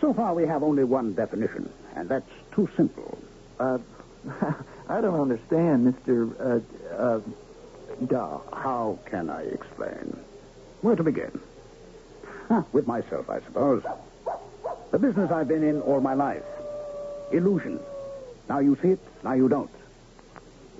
So 0.00 0.14
far, 0.14 0.34
we 0.34 0.46
have 0.46 0.62
only 0.62 0.84
one 0.84 1.14
definition, 1.14 1.70
and 1.94 2.08
that's 2.08 2.30
too 2.54 2.68
simple. 2.76 3.18
Uh, 3.58 3.78
I 4.88 5.00
don't 5.00 5.20
understand, 5.20 5.94
Mr. 5.94 6.62
Uh, 6.90 6.94
uh. 6.94 7.20
How 8.52 8.98
can 9.06 9.28
I 9.28 9.42
explain? 9.42 10.16
Where 10.80 10.96
to 10.96 11.02
begin? 11.02 11.38
With 12.72 12.86
myself, 12.86 13.28
I 13.28 13.40
suppose. 13.40 13.82
The 14.90 14.98
business 14.98 15.30
I've 15.30 15.48
been 15.48 15.62
in 15.62 15.80
all 15.82 16.00
my 16.00 16.14
life. 16.14 16.42
Illusion. 17.30 17.78
Now 18.48 18.58
you 18.60 18.76
see 18.82 18.90
it, 18.90 19.00
now 19.22 19.34
you 19.34 19.48
don't. 19.48 19.70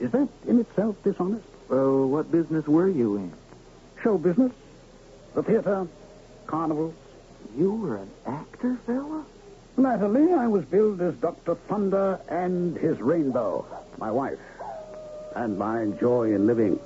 Is 0.01 0.11
that 0.13 0.29
in 0.49 0.61
itself 0.61 0.97
dishonest? 1.05 1.45
Well, 1.69 2.09
what 2.09 2.33
business 2.33 2.67
were 2.67 2.89
you 2.89 3.17
in? 3.17 3.33
Show 4.03 4.19
business? 4.19 4.53
The 5.35 5.43
theater? 5.43 5.87
Carnivals? 6.51 6.95
You 7.57 7.73
were 7.73 7.97
an 7.99 8.11
actor, 8.27 8.77
fella? 8.85 9.25
Latterly, 9.77 10.33
I 10.33 10.49
was 10.49 10.65
billed 10.65 11.01
as 11.01 11.15
Dr. 11.15 11.55
Thunder 11.55 12.19
and 12.29 12.77
his 12.77 13.01
rainbow, 13.01 13.65
my 13.99 14.11
wife, 14.11 14.41
and 15.37 15.57
my 15.57 15.87
joy 16.01 16.35
in 16.35 16.49
living. 16.49 16.81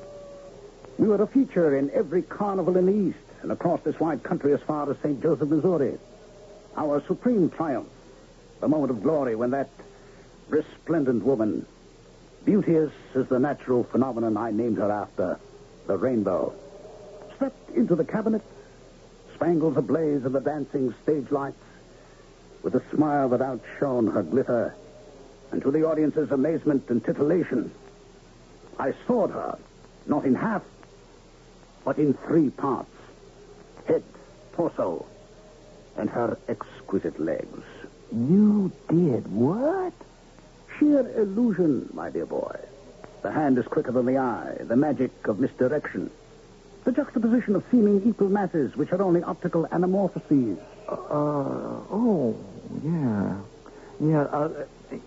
We 0.98 1.08
were 1.08 1.22
a 1.22 1.26
feature 1.26 1.78
in 1.78 1.90
every 1.92 2.20
carnival 2.20 2.76
in 2.76 2.84
the 2.84 3.08
East 3.08 3.18
and 3.40 3.50
across 3.50 3.80
this 3.80 3.98
wide 3.98 4.22
country 4.22 4.52
as 4.52 4.60
far 4.60 4.90
as 4.90 4.98
St. 4.98 5.22
Joseph, 5.22 5.48
Missouri. 5.48 5.96
Our 6.76 7.02
supreme 7.06 7.48
triumph, 7.48 7.88
the 8.60 8.68
moment 8.68 8.90
of 8.90 9.02
glory 9.02 9.34
when 9.34 9.52
that 9.52 9.70
resplendent 10.48 11.24
woman, 11.24 11.64
beauteous 12.44 12.92
as 13.14 13.28
the 13.28 13.38
natural 13.38 13.84
phenomenon 13.84 14.36
I 14.36 14.50
named 14.50 14.76
her 14.76 14.90
after, 14.90 15.38
the 15.86 15.96
rainbow, 15.96 16.52
stepped 17.36 17.70
into 17.70 17.94
the 17.94 18.04
cabinet, 18.04 18.42
spangles 19.34 19.76
ablaze 19.76 20.24
of 20.24 20.32
the 20.32 20.40
dancing 20.40 20.94
stage 21.02 21.30
lights, 21.30 21.62
with 22.62 22.74
a 22.74 22.82
smile 22.94 23.28
that 23.28 23.42
outshone 23.42 24.06
her 24.06 24.22
glitter, 24.22 24.74
and 25.50 25.62
to 25.62 25.70
the 25.70 25.86
audience's 25.86 26.30
amazement 26.30 26.88
and 26.88 27.04
titillation, 27.04 27.70
I 28.78 28.94
sawed 29.06 29.30
her, 29.30 29.58
not 30.06 30.24
in 30.24 30.34
half, 30.34 30.62
but 31.84 31.98
in 31.98 32.14
three 32.14 32.50
parts 32.50 32.90
head, 33.86 34.02
torso, 34.54 35.04
and 35.96 36.08
her 36.10 36.38
exquisite 36.48 37.20
legs. 37.20 37.62
You 38.12 38.72
did 38.88 39.30
what? 39.30 39.92
Sheer 40.78 41.06
illusion, 41.20 41.90
my 41.92 42.10
dear 42.10 42.26
boy. 42.26 42.58
The 43.22 43.30
hand 43.30 43.58
is 43.58 43.66
quicker 43.66 43.92
than 43.92 44.06
the 44.06 44.18
eye, 44.18 44.56
the 44.60 44.76
magic 44.76 45.10
of 45.26 45.38
misdirection. 45.38 46.10
The 46.84 46.92
juxtaposition 46.92 47.56
of 47.56 47.64
seeming 47.70 48.02
equal 48.06 48.28
masses, 48.28 48.76
which 48.76 48.92
are 48.92 49.00
only 49.00 49.22
optical 49.22 49.66
anamorphoses. 49.68 50.58
Uh, 50.86 50.94
oh, 51.90 52.36
yeah. 52.84 53.36
Yeah, 54.00 54.22
uh, 54.22 54.50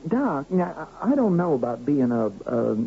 Doc, 0.07 0.50
now, 0.50 0.88
I 1.01 1.13
don't 1.13 1.38
know 1.38 1.53
about 1.53 1.86
being 1.86 2.12
a, 2.12 2.31
a, 2.48 2.77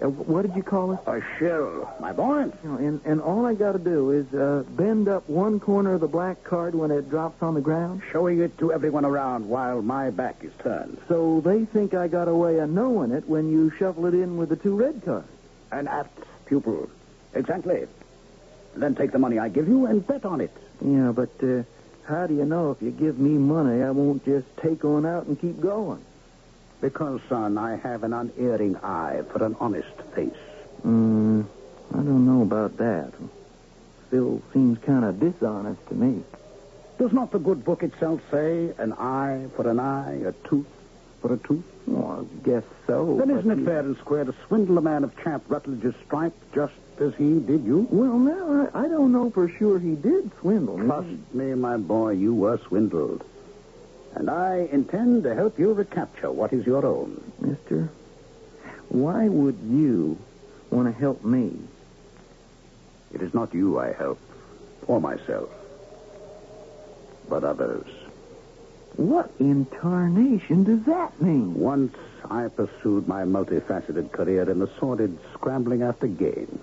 a 0.00 0.08
what 0.10 0.42
did 0.42 0.56
you 0.56 0.64
call 0.64 0.92
it? 0.92 1.00
A 1.06 1.20
shell, 1.38 1.94
my 2.00 2.12
boy. 2.12 2.50
You 2.64 2.70
know, 2.70 2.76
and, 2.76 3.00
and 3.04 3.20
all 3.20 3.46
I 3.46 3.54
got 3.54 3.72
to 3.72 3.78
do 3.78 4.10
is 4.10 4.34
uh, 4.34 4.64
bend 4.70 5.06
up 5.06 5.28
one 5.28 5.60
corner 5.60 5.94
of 5.94 6.00
the 6.00 6.08
black 6.08 6.42
card 6.42 6.74
when 6.74 6.90
it 6.90 7.08
drops 7.08 7.40
on 7.40 7.54
the 7.54 7.60
ground. 7.60 8.02
Showing 8.10 8.40
it 8.40 8.58
to 8.58 8.72
everyone 8.72 9.04
around 9.04 9.48
while 9.48 9.80
my 9.80 10.10
back 10.10 10.42
is 10.42 10.52
turned. 10.58 10.98
So 11.06 11.40
they 11.40 11.66
think 11.66 11.94
I 11.94 12.08
got 12.08 12.26
a 12.26 12.34
way 12.34 12.58
of 12.58 12.68
knowing 12.68 13.12
it 13.12 13.28
when 13.28 13.50
you 13.52 13.70
shuffle 13.70 14.06
it 14.06 14.14
in 14.14 14.36
with 14.36 14.48
the 14.48 14.56
two 14.56 14.74
red 14.74 15.04
cards. 15.04 15.28
An 15.70 15.86
apt 15.86 16.18
pupil. 16.46 16.90
Exactly. 17.32 17.86
Then 18.76 18.94
take 18.94 19.12
the 19.12 19.18
money 19.18 19.38
I 19.38 19.48
give 19.48 19.68
you 19.68 19.86
and 19.86 20.06
bet 20.06 20.24
on 20.24 20.40
it. 20.40 20.50
Yeah, 20.84 21.12
but 21.12 21.30
uh, 21.42 21.62
how 22.04 22.26
do 22.26 22.34
you 22.34 22.44
know 22.44 22.72
if 22.72 22.82
you 22.82 22.90
give 22.90 23.18
me 23.18 23.30
money, 23.30 23.82
I 23.82 23.90
won't 23.90 24.24
just 24.24 24.46
take 24.56 24.84
on 24.84 25.06
out 25.06 25.26
and 25.26 25.40
keep 25.40 25.60
going? 25.60 26.04
Because, 26.80 27.20
son, 27.28 27.56
I 27.56 27.76
have 27.76 28.02
an 28.02 28.12
unerring 28.12 28.76
eye 28.76 29.22
for 29.32 29.44
an 29.44 29.56
honest 29.60 29.96
face. 30.14 30.32
Mm, 30.84 31.46
I 31.92 31.96
don't 31.96 32.26
know 32.26 32.42
about 32.42 32.76
that. 32.76 33.12
Still 34.08 34.42
seems 34.52 34.78
kind 34.80 35.04
of 35.04 35.18
dishonest 35.18 35.86
to 35.88 35.94
me. 35.94 36.22
Does 36.98 37.12
not 37.12 37.30
the 37.32 37.38
good 37.38 37.64
book 37.64 37.82
itself 37.82 38.20
say 38.30 38.72
an 38.78 38.92
eye 38.92 39.46
for 39.56 39.68
an 39.68 39.80
eye, 39.80 40.20
a 40.26 40.32
tooth 40.48 40.66
for 41.20 41.32
a 41.32 41.38
tooth? 41.38 41.64
Well, 41.86 42.26
I 42.30 42.44
guess 42.44 42.64
so. 42.86 43.16
Then 43.18 43.30
isn't 43.30 43.50
it 43.50 43.64
fair 43.64 43.80
and 43.80 43.96
square 43.96 44.24
to 44.24 44.34
swindle 44.46 44.78
a 44.78 44.82
man 44.82 45.04
of 45.04 45.16
Champ 45.22 45.44
Rutledge's 45.48 45.94
stripe 46.06 46.34
just 46.54 46.74
as 47.00 47.14
he 47.16 47.38
did 47.40 47.64
you? 47.64 47.86
Well, 47.90 48.18
now, 48.18 48.68
I, 48.74 48.84
I 48.84 48.88
don't 48.88 49.12
know 49.12 49.30
for 49.30 49.48
sure 49.48 49.78
he 49.78 49.94
did 49.94 50.30
swindle 50.40 50.78
me. 50.78 50.86
Trust 50.86 51.34
me, 51.34 51.54
my 51.54 51.76
boy, 51.76 52.10
you 52.10 52.34
were 52.34 52.58
swindled. 52.68 53.24
And 54.14 54.30
I 54.30 54.68
intend 54.70 55.24
to 55.24 55.34
help 55.34 55.58
you 55.58 55.72
recapture 55.72 56.30
what 56.30 56.52
is 56.52 56.64
your 56.64 56.86
own. 56.86 57.20
Mister, 57.40 57.90
why 58.88 59.28
would 59.28 59.58
you 59.58 60.18
want 60.70 60.86
to 60.86 61.00
help 61.00 61.24
me? 61.24 61.58
It 63.12 63.22
is 63.22 63.34
not 63.34 63.54
you 63.54 63.78
I 63.78 63.92
help, 63.92 64.20
or 64.86 65.00
myself, 65.00 65.50
but 67.28 67.42
others. 67.42 67.86
What 68.96 69.32
in 69.40 69.66
tarnation 69.66 70.62
does 70.62 70.84
that 70.84 71.20
mean? 71.20 71.54
Once 71.54 71.96
I 72.30 72.46
pursued 72.48 73.08
my 73.08 73.24
multifaceted 73.24 74.12
career 74.12 74.48
in 74.48 74.60
the 74.60 74.70
sordid 74.78 75.18
scrambling 75.34 75.82
after 75.82 76.06
gain. 76.06 76.60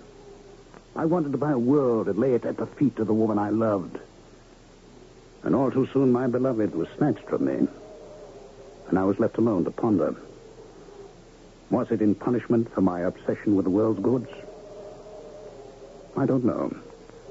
I 0.96 1.06
wanted 1.06 1.32
to 1.32 1.38
buy 1.38 1.52
a 1.52 1.60
world 1.60 2.08
and 2.08 2.18
lay 2.18 2.34
it 2.34 2.46
at 2.46 2.58
the 2.58 2.66
feet 2.66 3.00
of 3.00 3.08
the 3.08 3.14
woman 3.14 3.40
I 3.40 3.50
loved. 3.50 3.98
And 5.44 5.56
all 5.56 5.72
too 5.72 5.88
soon, 5.94 6.12
my 6.12 6.28
beloved 6.28 6.76
was 6.76 6.90
snatched 6.98 7.28
from 7.28 7.46
me. 7.46 7.68
And 8.90 9.00
I 9.00 9.04
was 9.06 9.20
left 9.20 9.38
alone 9.38 9.64
to 9.64 9.72
ponder. 9.72 10.16
Was 11.70 11.90
it 11.92 12.02
in 12.02 12.16
punishment 12.16 12.74
for 12.74 12.82
my 12.82 13.02
obsession 13.02 13.56
with 13.56 13.64
the 13.66 13.72
world's 13.72 14.02
goods? 14.02 14.30
I 16.18 16.26
don't 16.26 16.44
know. 16.44 16.76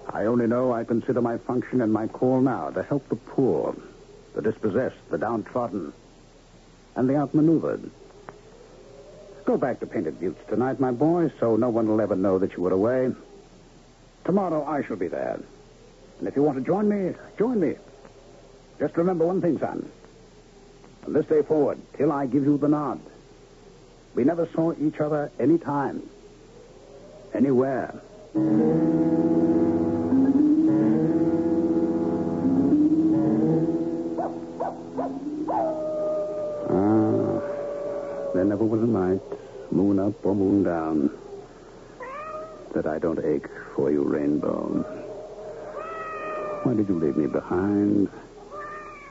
I 0.08 0.24
only 0.24 0.46
know 0.46 0.72
I 0.72 0.84
consider 0.84 1.20
my 1.20 1.36
function 1.38 1.82
and 1.82 1.92
my 1.92 2.06
call 2.06 2.40
now 2.40 2.70
to 2.70 2.82
help 2.82 3.08
the 3.08 3.16
poor, 3.16 3.76
the 4.34 4.40
dispossessed, 4.40 4.96
the 5.10 5.18
downtrodden, 5.18 5.92
and 6.96 7.08
the 7.08 7.16
outmaneuvered. 7.16 7.90
Go 9.44 9.58
back 9.58 9.80
to 9.80 9.86
Painted 9.86 10.18
Buttes 10.18 10.48
tonight, 10.48 10.80
my 10.80 10.90
boy, 10.90 11.30
so 11.38 11.56
no 11.56 11.68
one 11.68 11.86
will 11.86 12.00
ever 12.00 12.16
know 12.16 12.38
that 12.38 12.56
you 12.56 12.62
were 12.62 12.72
away. 12.72 13.12
Tomorrow 14.30 14.64
I 14.64 14.84
shall 14.84 14.94
be 14.94 15.08
there. 15.08 15.40
And 16.20 16.28
if 16.28 16.36
you 16.36 16.44
want 16.44 16.56
to 16.56 16.62
join 16.62 16.88
me, 16.88 17.16
join 17.36 17.58
me. 17.58 17.74
Just 18.78 18.96
remember 18.96 19.26
one 19.26 19.40
thing, 19.40 19.58
son. 19.58 19.90
From 21.02 21.14
this 21.14 21.26
day 21.26 21.42
forward, 21.42 21.80
till 21.98 22.12
I 22.12 22.26
give 22.26 22.44
you 22.44 22.56
the 22.56 22.68
nod, 22.68 23.00
we 24.14 24.22
never 24.22 24.46
saw 24.54 24.72
each 24.80 25.00
other 25.00 25.32
any 25.40 25.58
time, 25.58 26.08
anywhere. 27.34 27.92
Ah, 36.68 37.40
there 38.32 38.44
never 38.44 38.62
was 38.62 38.80
a 38.80 38.86
night, 38.86 39.72
moon 39.72 39.98
up 39.98 40.24
or 40.24 40.36
moon 40.36 40.62
down, 40.62 41.10
that 42.74 42.86
I 42.86 42.98
don't 42.98 43.24
ache 43.24 43.48
for 43.74 43.90
you, 43.90 44.02
Rainbow. 44.02 44.82
Why 46.62 46.74
did 46.74 46.88
you 46.88 46.98
leave 46.98 47.16
me 47.16 47.26
behind? 47.26 48.08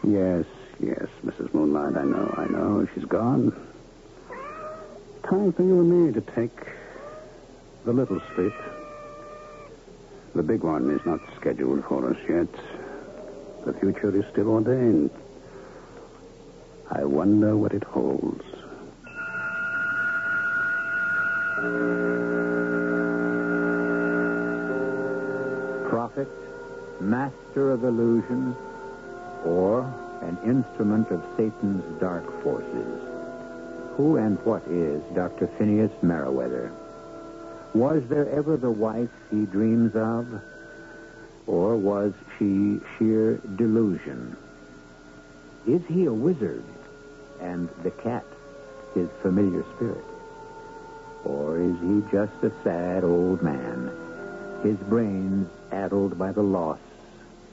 Yes, 0.04 0.46
yes, 0.80 1.08
Mrs. 1.26 1.54
Moonlight, 1.54 1.98
I 1.98 2.04
know, 2.06 2.34
I 2.38 2.46
know. 2.46 2.88
She's 2.94 3.06
gone. 3.06 3.52
Time 5.24 5.52
for 5.54 5.64
you 5.64 5.82
and 5.82 6.08
me 6.08 6.14
to 6.14 6.22
take 6.22 6.58
the 7.86 7.94
little 7.94 8.22
sleep. 8.36 8.54
The 10.36 10.44
big 10.44 10.64
one 10.64 10.90
is 10.92 11.06
not 11.06 11.20
scheduled 11.36 11.84
for 11.86 12.10
us 12.10 12.18
yet. 12.30 12.48
The 13.66 13.74
future 13.74 14.16
is 14.16 14.26
still 14.32 14.50
ordained. 14.50 15.10
I 16.92 17.04
wonder 17.04 17.58
what 17.58 17.74
it 17.74 17.84
holds. 17.84 18.44
Master 27.00 27.72
of 27.72 27.84
illusion, 27.84 28.56
or 29.46 29.82
an 30.22 30.38
instrument 30.46 31.10
of 31.12 31.24
Satan's 31.38 31.84
dark 32.00 32.44
forces. 32.44 33.02
Who 33.96 34.18
and 34.18 34.38
what 34.46 34.64
is 34.68 35.02
Dr. 35.14 35.48
Phineas 35.58 35.92
Merriweather? 36.02 36.72
Was 37.74 38.08
there 38.08 38.30
ever 38.30 38.58
the 38.58 38.72
wife 38.72 39.10
he 39.30 39.46
dreams 39.46 39.96
of? 39.96 40.42
Or 41.48 41.76
was 41.76 42.14
she 42.38 42.80
sheer 42.98 43.38
delusion? 43.56 44.36
Is 45.68 45.82
he 45.88 46.06
a 46.06 46.14
wizard 46.14 46.64
and 47.42 47.70
the 47.84 47.92
cat 47.92 48.26
his 48.94 49.10
familiar 49.22 49.64
spirit? 49.76 50.06
Or 51.24 51.60
is 51.60 51.76
he 51.82 52.12
just 52.12 52.44
a 52.44 52.52
sad 52.64 53.04
old 53.04 53.42
man 53.42 53.92
his 54.64 54.78
brains 54.78 55.50
addled 55.72 56.18
by 56.18 56.32
the 56.32 56.42
loss 56.42 56.80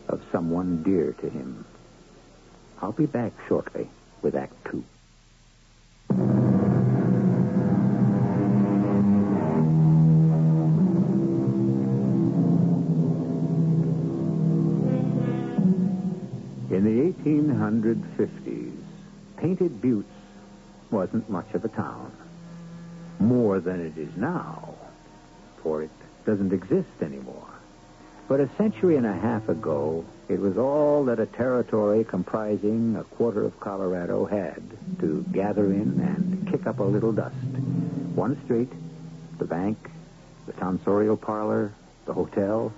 of 0.09 0.23
someone 0.33 0.83
dear 0.83 1.13
to 1.13 1.29
him. 1.29 1.65
I'll 2.81 2.93
be 2.93 3.07
back 3.07 3.33
shortly 3.49 3.89
with 4.23 4.35
Act 4.35 4.55
Two. 4.65 4.85
In 16.69 16.85
the 16.85 17.13
1850s, 17.25 18.73
Painted 19.39 19.81
Buttes 19.81 20.05
wasn't 20.91 21.29
much 21.31 21.55
of 21.55 21.65
a 21.65 21.69
town. 21.69 22.13
More 23.19 23.61
than 23.61 23.81
it 23.81 23.97
is 23.97 24.15
now, 24.17 24.75
for 25.63 25.83
it 25.83 25.91
doesn't 26.27 26.53
exist 26.53 27.03
anymore. 27.03 27.56
But 28.29 28.41
a 28.41 28.49
century 28.57 28.97
and 28.97 29.07
a 29.07 29.13
half 29.13 29.49
ago, 29.49 30.05
it 30.29 30.41
was 30.41 30.59
all 30.59 31.05
that 31.05 31.21
a 31.21 31.27
territory 31.27 32.03
comprising 32.03 32.97
a 32.97 33.05
quarter 33.05 33.45
of 33.45 33.61
Colorado 33.61 34.25
had 34.25 34.63
to 34.99 35.25
gather 35.31 35.67
in 35.67 36.01
and 36.01 36.49
kick 36.51 36.67
up 36.67 36.81
a 36.81 36.83
little 36.83 37.13
dust. 37.13 37.37
One 38.17 38.43
street, 38.45 38.73
the 39.39 39.45
bank, 39.45 39.79
the 40.47 40.53
tonsorial 40.55 41.21
parlor, 41.21 41.73
the 42.07 42.15
hotel, 42.15 42.73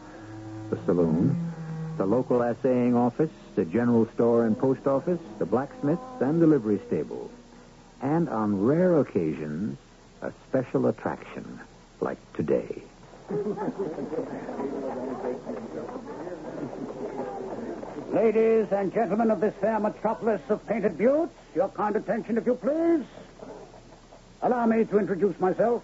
the 0.69 0.79
saloon, 0.85 1.53
the 1.97 2.05
local 2.05 2.43
assaying 2.43 2.95
office, 2.95 3.31
the 3.55 3.65
general 3.65 4.07
store 4.15 4.45
and 4.45 4.59
post 4.59 4.87
office, 4.87 5.21
the 5.39 5.47
blacksmiths, 5.47 6.03
and 6.21 6.43
the 6.43 6.47
livery 6.47 6.81
stable. 6.87 7.31
And 8.03 8.29
on 8.29 8.67
rare 8.67 8.99
occasions, 9.01 9.79
a 10.21 10.31
special 10.49 10.89
attraction 10.89 11.59
like 12.01 12.19
today. 12.35 12.83
Ladies 18.11 18.73
and 18.73 18.91
gentlemen 18.95 19.31
of 19.31 19.41
this 19.41 19.53
fair 19.61 19.79
metropolis 19.79 20.41
of 20.49 20.67
painted 20.67 20.97
buttes, 20.97 21.29
your 21.55 21.69
kind 21.69 21.95
attention, 21.97 22.39
if 22.39 22.47
you 22.47 22.55
please. 22.55 23.05
Allow 24.41 24.65
me 24.65 24.87
to 24.87 24.99
introduce 24.99 25.39
myself. 25.39 25.83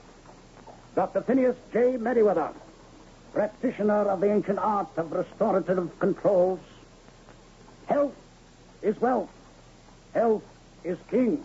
Dr. 0.95 1.21
Phineas 1.21 1.55
J. 1.71 1.99
Merriweather, 1.99 2.49
practitioner 3.35 4.09
of 4.09 4.23
the 4.23 4.33
ancient 4.33 4.59
art 4.59 4.89
of 4.97 5.13
restorative 5.13 5.99
controls. 5.99 6.61
Health 7.85 8.17
is 8.81 8.99
wealth. 9.03 9.29
Health 10.15 10.45
is 10.83 10.97
king. 11.11 11.45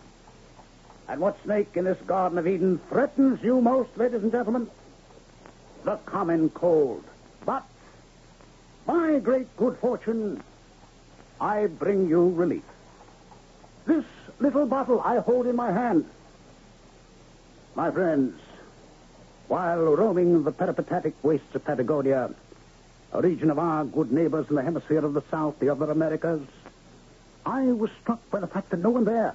And 1.09 1.19
what 1.19 1.43
snake 1.43 1.75
in 1.75 1.83
this 1.83 1.99
Garden 2.07 2.37
of 2.37 2.47
Eden 2.47 2.79
threatens 2.87 3.43
you 3.43 3.59
most, 3.59 3.97
ladies 3.97 4.23
and 4.23 4.31
gentlemen? 4.31 4.69
The 5.83 5.97
common 6.05 6.49
cold. 6.49 7.03
But, 7.45 7.63
by 8.85 9.19
great 9.19 9.55
good 9.57 9.77
fortune, 9.77 10.43
I 11.39 11.67
bring 11.67 12.07
you 12.07 12.29
relief. 12.29 12.63
This 13.85 14.05
little 14.39 14.65
bottle 14.65 15.01
I 15.01 15.19
hold 15.19 15.47
in 15.47 15.55
my 15.55 15.71
hand. 15.71 16.05
My 17.75 17.91
friends, 17.91 18.39
while 19.47 19.95
roaming 19.95 20.43
the 20.43 20.51
peripatetic 20.51 21.15
wastes 21.23 21.55
of 21.55 21.63
Patagonia, 21.63 22.33
a 23.13 23.21
region 23.21 23.49
of 23.49 23.57
our 23.57 23.85
good 23.85 24.11
neighbors 24.11 24.47
in 24.49 24.55
the 24.55 24.61
hemisphere 24.61 25.03
of 25.03 25.13
the 25.13 25.23
South, 25.31 25.59
the 25.59 25.69
other 25.69 25.89
Americas, 25.89 26.41
I 27.45 27.63
was 27.71 27.89
struck 28.01 28.19
by 28.29 28.41
the 28.41 28.47
fact 28.47 28.69
that 28.71 28.81
no 28.81 28.89
one 28.89 29.05
there, 29.05 29.33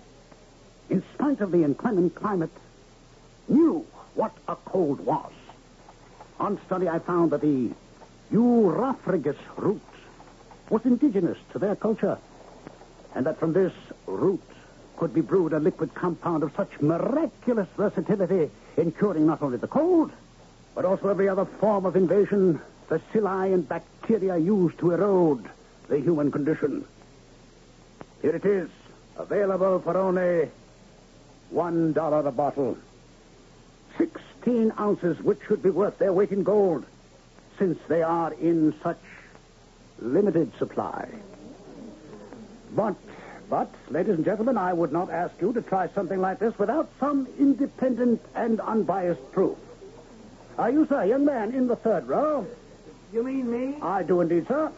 in 0.91 1.03
spite 1.15 1.41
of 1.41 1.51
the 1.51 1.65
inclement 1.65 2.15
climate, 2.15 2.53
knew 3.49 3.87
what 4.15 4.33
a 4.47 4.57
cold 4.57 5.01
was. 5.01 5.33
On 6.41 6.59
study, 6.67 6.89
I 6.89 6.99
found 6.99 7.31
that 7.31 7.41
the 7.41 7.71
Europhagus 8.33 9.37
root 9.57 9.81
was 10.71 10.85
indigenous 10.85 11.39
to 11.53 11.59
their 11.59 11.77
culture, 11.77 12.19
and 13.15 13.27
that 13.27 13.39
from 13.39 13.53
this 13.53 13.73
root 14.07 14.43
could 14.97 15.15
be 15.15 15.21
brewed 15.21 15.53
a 15.53 15.61
liquid 15.61 15.95
compound 15.95 16.43
of 16.43 16.53
such 16.57 16.81
miraculous 16.81 17.69
versatility 17.77 18.51
in 18.77 18.93
curing 18.93 19.27
not 19.27 19.43
only 19.43 19.59
the 19.59 19.69
cold, 19.69 20.11
but 20.75 20.85
also 20.85 21.09
every 21.09 21.29
other 21.29 21.45
form 21.45 21.87
of 21.87 21.97
invasion 21.97 22.61
the 22.89 22.99
bacilli 22.99 23.55
and 23.55 23.69
bacteria 23.69 24.37
used 24.37 24.79
to 24.79 24.91
erode 24.91 25.49
the 25.89 25.99
human 25.99 26.31
condition. 26.31 26.85
Here 28.21 28.37
it 28.37 28.45
is, 28.45 28.69
available 29.17 29.81
for 29.81 29.97
only 29.97 30.51
one 31.51 31.93
dollar 31.93 32.27
a 32.27 32.33
bottle. 32.33 32.77
Sixteen 34.45 34.75
ounces, 34.79 35.19
which 35.23 35.39
should 35.49 35.63
be 35.63 35.71
worth 35.71 35.97
their 35.97 36.13
weight 36.13 36.31
in 36.31 36.43
gold, 36.43 36.85
since 37.59 37.79
they 37.89 38.03
are 38.03 38.31
in 38.35 38.75
such 38.83 38.99
limited 39.99 40.53
supply. 40.59 41.09
But, 42.77 42.95
but, 43.49 43.71
ladies 43.89 44.17
and 44.17 44.25
gentlemen, 44.25 44.59
I 44.59 44.75
would 44.75 44.93
not 44.93 45.09
ask 45.09 45.33
you 45.41 45.55
to 45.55 45.63
try 45.63 45.89
something 45.89 46.21
like 46.21 46.41
this 46.41 46.59
without 46.59 46.91
some 47.01 47.27
independent 47.39 48.21
and 48.35 48.61
unbiased 48.61 49.33
proof. 49.33 49.57
Are 50.59 50.71
you, 50.71 50.87
sir, 50.89 51.05
young 51.05 51.25
man, 51.25 51.55
in 51.55 51.67
the 51.67 51.77
third 51.77 52.07
row? 52.07 52.47
You 53.15 53.23
mean 53.23 53.51
me? 53.51 53.79
I 53.81 54.03
do 54.03 54.21
indeed, 54.21 54.47
sir. 54.47 54.71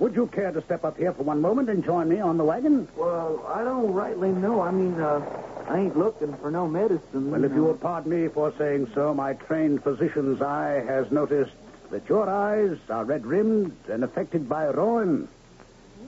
Would 0.00 0.16
you 0.16 0.26
care 0.26 0.50
to 0.50 0.60
step 0.62 0.84
up 0.84 0.98
here 0.98 1.12
for 1.12 1.22
one 1.22 1.40
moment 1.40 1.70
and 1.70 1.84
join 1.84 2.08
me 2.08 2.18
on 2.18 2.38
the 2.38 2.44
wagon? 2.44 2.88
Well, 2.96 3.48
I 3.54 3.62
don't 3.62 3.92
rightly 3.92 4.30
know. 4.30 4.62
I 4.62 4.72
mean, 4.72 5.00
uh, 5.00 5.20
I 5.68 5.80
ain't 5.80 5.98
looking 5.98 6.32
for 6.36 6.50
no 6.50 6.68
medicine. 6.68 7.30
Well, 7.30 7.44
if 7.44 7.52
you 7.52 7.64
will 7.64 7.74
pardon 7.74 8.12
me 8.12 8.28
for 8.28 8.52
saying 8.56 8.90
so, 8.94 9.12
my 9.12 9.34
trained 9.34 9.82
physician's 9.82 10.40
eye 10.40 10.84
has 10.86 11.10
noticed 11.10 11.52
that 11.90 12.08
your 12.08 12.28
eyes 12.28 12.78
are 12.88 13.04
red-rimmed 13.04 13.76
and 13.88 14.04
affected 14.04 14.48
by 14.48 14.66
rheum. 14.66 15.28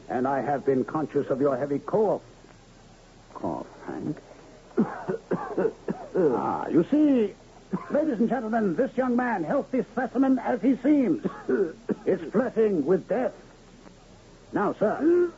And 0.09 0.29
I 0.29 0.41
have 0.43 0.65
been 0.65 0.85
conscious 0.85 1.29
of 1.29 1.41
your 1.41 1.57
heavy 1.57 1.81
cough. 1.81 2.23
Cough, 3.35 3.67
Hank. 3.87 4.17
ah, 6.17 6.69
you 6.69 6.85
see, 6.91 7.35
ladies 7.91 8.19
and 8.21 8.29
gentlemen, 8.29 8.77
this 8.77 8.97
young 8.97 9.17
man, 9.17 9.43
healthy 9.43 9.83
specimen 9.93 10.39
as 10.39 10.63
he 10.63 10.77
seems, 10.77 11.27
is 12.07 12.21
flirting 12.33 12.87
with 12.87 13.09
death. 13.09 13.33
Now, 14.53 14.75
sir. 14.79 15.31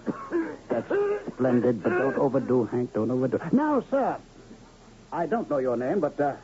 That's 0.68 0.92
splendid, 1.32 1.82
but 1.82 1.90
don't 1.90 2.16
overdo, 2.16 2.64
Hank. 2.64 2.92
Don't 2.92 3.10
overdo. 3.10 3.40
Now, 3.52 3.82
sir. 3.90 4.16
I 5.12 5.26
don't 5.26 5.50
know 5.50 5.58
your 5.58 5.76
name, 5.76 6.00
but 6.00 6.18
uh, 6.20 6.34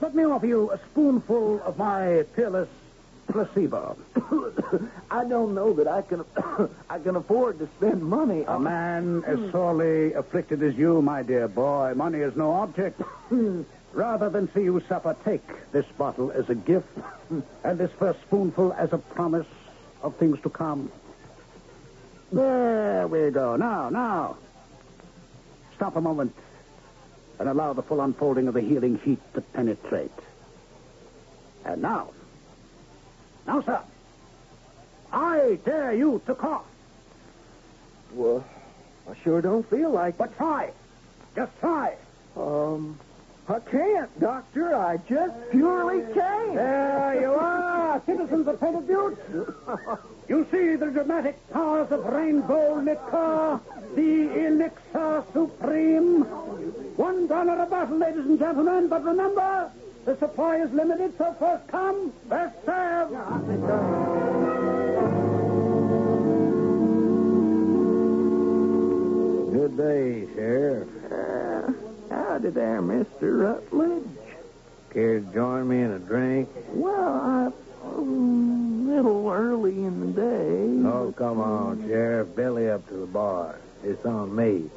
let 0.00 0.14
me 0.14 0.24
offer 0.24 0.46
you 0.46 0.70
a 0.70 0.78
spoonful 0.90 1.62
of 1.62 1.76
my 1.76 2.24
peerless 2.34 2.68
placebo. 3.28 3.96
I 5.10 5.24
don't 5.24 5.54
know 5.54 5.74
that 5.74 5.86
I 5.86 6.02
can 6.02 6.24
I 6.90 6.98
can 6.98 7.16
afford 7.16 7.58
to 7.58 7.68
spend 7.76 8.02
money 8.02 8.44
A 8.48 8.58
man 8.58 9.22
as 9.26 9.38
sorely 9.50 10.14
afflicted 10.14 10.62
as 10.62 10.74
you, 10.76 11.02
my 11.02 11.22
dear 11.22 11.48
boy, 11.48 11.92
money 11.94 12.18
is 12.20 12.34
no 12.36 12.52
object. 12.52 13.00
Rather 13.92 14.30
than 14.30 14.50
see 14.54 14.62
you 14.62 14.80
suffer, 14.88 15.14
take 15.22 15.46
this 15.72 15.84
bottle 15.98 16.30
as 16.32 16.48
a 16.48 16.54
gift 16.54 16.88
and 17.64 17.78
this 17.78 17.90
first 17.98 18.20
spoonful 18.22 18.72
as 18.72 18.92
a 18.94 18.98
promise 18.98 19.46
of 20.02 20.16
things 20.16 20.40
to 20.42 20.48
come. 20.50 20.90
There 22.32 23.06
we 23.08 23.30
go. 23.30 23.56
Now, 23.56 23.90
now. 23.90 24.38
Stop 25.76 25.96
a 25.96 26.00
moment 26.00 26.34
and 27.38 27.48
allow 27.48 27.74
the 27.74 27.82
full 27.82 28.00
unfolding 28.00 28.48
of 28.48 28.54
the 28.54 28.60
healing 28.60 28.98
heat 29.04 29.20
to 29.34 29.40
penetrate. 29.40 30.10
And 31.64 31.82
now. 31.82 32.10
Now, 33.46 33.60
sir. 33.60 33.80
I 35.12 35.58
dare 35.64 35.92
you 35.92 36.22
to 36.26 36.34
cough. 36.34 36.64
Well, 38.14 38.44
I 39.10 39.14
sure 39.22 39.42
don't 39.42 39.68
feel 39.68 39.90
like 39.90 40.16
But 40.16 40.36
try. 40.36 40.72
Just 41.36 41.52
try. 41.60 41.96
Um, 42.36 42.98
I 43.48 43.58
can't, 43.58 44.20
Doctor. 44.20 44.74
I 44.76 44.96
just 45.08 45.34
purely 45.50 46.02
can't. 46.14 46.54
There 46.54 47.20
you 47.20 47.32
are, 47.32 48.00
citizens 48.06 48.46
of 48.46 48.60
Painted 48.60 48.86
Butte. 48.86 49.18
You 50.28 50.46
see 50.50 50.76
the 50.76 50.86
dramatic 50.86 51.36
powers 51.52 51.90
of 51.90 52.04
rainbow 52.04 52.76
liquor, 52.76 53.60
the 53.96 54.46
elixir 54.46 55.24
supreme. 55.32 56.22
One 56.96 57.26
dollar 57.26 57.60
a 57.62 57.66
bottle, 57.66 57.98
ladies 57.98 58.24
and 58.24 58.38
gentlemen, 58.38 58.88
but 58.88 59.04
remember, 59.04 59.70
the 60.04 60.16
supply 60.18 60.56
is 60.58 60.70
limited, 60.72 61.18
so 61.18 61.34
first 61.38 61.66
come, 61.68 62.12
first 62.28 62.54
serve. 62.64 63.10
Good 69.52 69.76
day, 69.76 70.26
Sheriff. 70.34 70.88
Uh, 71.10 71.41
Howdy 72.22 72.50
there, 72.50 72.80
Mr. 72.80 73.40
Rutledge. 73.42 74.04
Care 74.92 75.18
to 75.18 75.26
join 75.34 75.66
me 75.66 75.80
in 75.80 75.90
a 75.90 75.98
drink? 75.98 76.48
Well, 76.68 76.94
I, 76.94 77.46
um, 77.84 78.86
a 78.86 78.94
little 78.94 79.28
early 79.28 79.72
in 79.72 80.00
the 80.00 80.20
day. 80.20 80.88
Oh, 80.88 81.12
come 81.16 81.40
on, 81.40 81.82
Sheriff. 81.88 82.34
Belly 82.36 82.70
up 82.70 82.86
to 82.88 82.94
the 82.94 83.06
bar. 83.06 83.56
It's 83.82 84.04
on 84.06 84.36
me. 84.36 84.70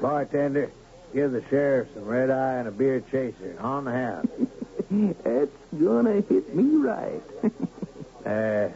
Bartender, 0.00 0.70
give 1.12 1.32
the 1.32 1.42
sheriff 1.50 1.88
some 1.94 2.04
red 2.04 2.30
eye 2.30 2.54
and 2.58 2.68
a 2.68 2.70
beer 2.70 3.00
chaser 3.10 3.56
on 3.58 3.84
the 3.84 3.92
house. 3.92 4.26
That's 5.24 5.50
gonna 5.80 6.20
hit 6.20 6.54
me 6.54 6.76
right. 6.76 7.22
Uh, 8.24 8.68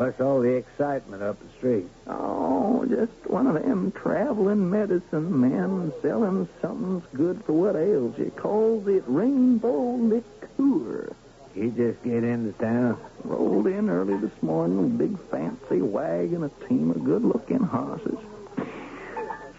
what's 0.00 0.18
all 0.18 0.40
the 0.40 0.48
excitement 0.48 1.22
up 1.22 1.38
the 1.38 1.48
street? 1.58 1.86
Oh, 2.06 2.86
just 2.88 3.12
one 3.26 3.46
of 3.46 3.52
them 3.62 3.92
traveling 3.92 4.70
medicine 4.70 5.40
men 5.42 5.92
selling 6.00 6.48
something's 6.62 7.04
good 7.14 7.44
for 7.44 7.52
what 7.52 7.76
ails 7.76 8.18
you. 8.18 8.32
Calls 8.34 8.88
it 8.88 9.04
rainbow 9.06 9.96
liqueur. 9.96 11.14
You 11.54 11.70
just 11.72 12.02
get 12.02 12.24
into 12.24 12.52
town. 12.52 12.98
Rolled 13.24 13.66
in 13.66 13.90
early 13.90 14.16
this 14.16 14.42
morning, 14.42 14.96
big 14.96 15.18
fancy 15.28 15.82
wagon, 15.82 16.44
a 16.44 16.66
team 16.66 16.92
of 16.92 17.04
good-looking 17.04 17.64
horses. 17.64 18.16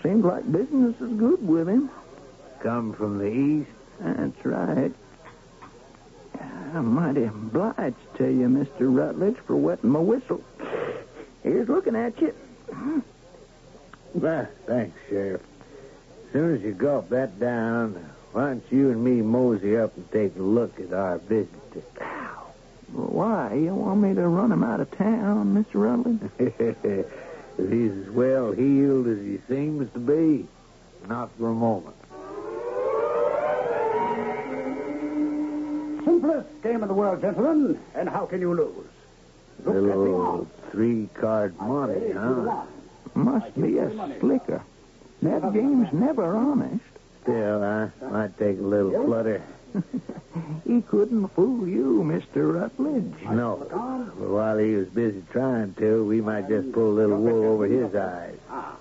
Seems 0.01 0.25
like 0.25 0.51
business 0.51 0.99
is 1.01 1.12
good 1.19 1.47
with 1.47 1.69
him. 1.69 1.91
Come 2.62 2.93
from 2.93 3.19
the 3.19 3.32
east? 3.32 3.69
That's 3.99 4.43
right. 4.43 4.91
I'm 6.73 6.95
mighty 6.95 7.25
obliged 7.25 8.11
to 8.21 8.31
you, 8.31 8.47
Mr. 8.47 8.95
Rutledge, 8.95 9.38
for 9.47 9.55
wetting 9.55 9.89
my 9.89 9.99
whistle. 9.99 10.43
Here's 11.43 11.67
looking 11.67 11.95
at 11.95 12.19
you. 12.21 12.34
Well, 14.13 14.47
thanks, 14.67 14.97
Sheriff. 15.10 15.41
As 16.27 16.34
soon 16.34 16.55
as 16.55 16.62
you 16.62 16.73
gulp 16.73 17.10
that 17.10 17.39
down, 17.39 17.93
why 18.31 18.47
don't 18.49 18.63
you 18.69 18.91
and 18.91 19.03
me 19.03 19.21
mosey 19.21 19.75
up 19.75 19.95
and 19.97 20.10
take 20.12 20.36
a 20.36 20.41
look 20.41 20.79
at 20.79 20.93
our 20.93 21.17
visitor? 21.17 21.81
Why? 22.91 23.55
You 23.55 23.73
want 23.73 24.01
me 24.01 24.13
to 24.13 24.27
run 24.27 24.51
him 24.51 24.63
out 24.63 24.81
of 24.81 24.91
town, 24.91 25.55
Mr. 25.55 25.81
Rutledge? 25.81 26.19
if 26.38 27.07
he's 27.57 27.91
as 27.91 28.10
well 28.12 28.51
heeled 28.51 29.07
as 29.07 29.19
he 29.19 29.39
seems 29.47 29.91
to 29.93 29.99
be, 29.99 30.47
not 31.07 31.31
for 31.38 31.49
a 31.49 31.53
moment. 31.53 31.95
Simplest 36.21 36.62
game 36.62 36.84
in 36.84 36.88
the 36.88 36.93
world, 36.93 37.21
gentlemen. 37.21 37.79
And 37.95 38.07
how 38.07 38.27
can 38.27 38.41
you 38.41 38.53
lose? 38.53 38.86
Look 39.65 39.67
at 39.69 39.73
the 39.73 39.81
Little 39.81 40.47
three-card 40.69 41.60
Monte, 41.60 42.12
huh? 42.12 42.63
Must 43.15 43.60
be 43.60 43.79
a 43.79 43.89
slicker. 44.19 44.62
That 45.23 45.51
game's 45.53 45.91
never 45.91 46.36
honest. 46.36 46.84
Still, 47.23 47.63
I 47.63 47.89
might 48.10 48.38
take 48.38 48.60
a 48.60 48.62
little 48.62 49.03
flutter. 49.05 49.41
He 50.65 50.81
couldn't 50.81 51.27
fool 51.29 51.67
you, 51.67 52.03
Mr. 52.05 52.53
Rutledge. 52.53 53.13
No. 53.29 53.67
But 54.17 54.29
while 54.29 54.57
he 54.57 54.75
was 54.75 54.88
busy 54.88 55.21
trying 55.31 55.73
to, 55.75 56.05
we 56.05 56.21
might 56.21 56.47
just 56.47 56.71
pull 56.71 56.91
a 56.91 56.95
little 56.95 57.17
wool 57.17 57.43
over 57.51 57.65
his 57.65 57.93
eyes. 57.93 58.38
Ah. 58.49 58.75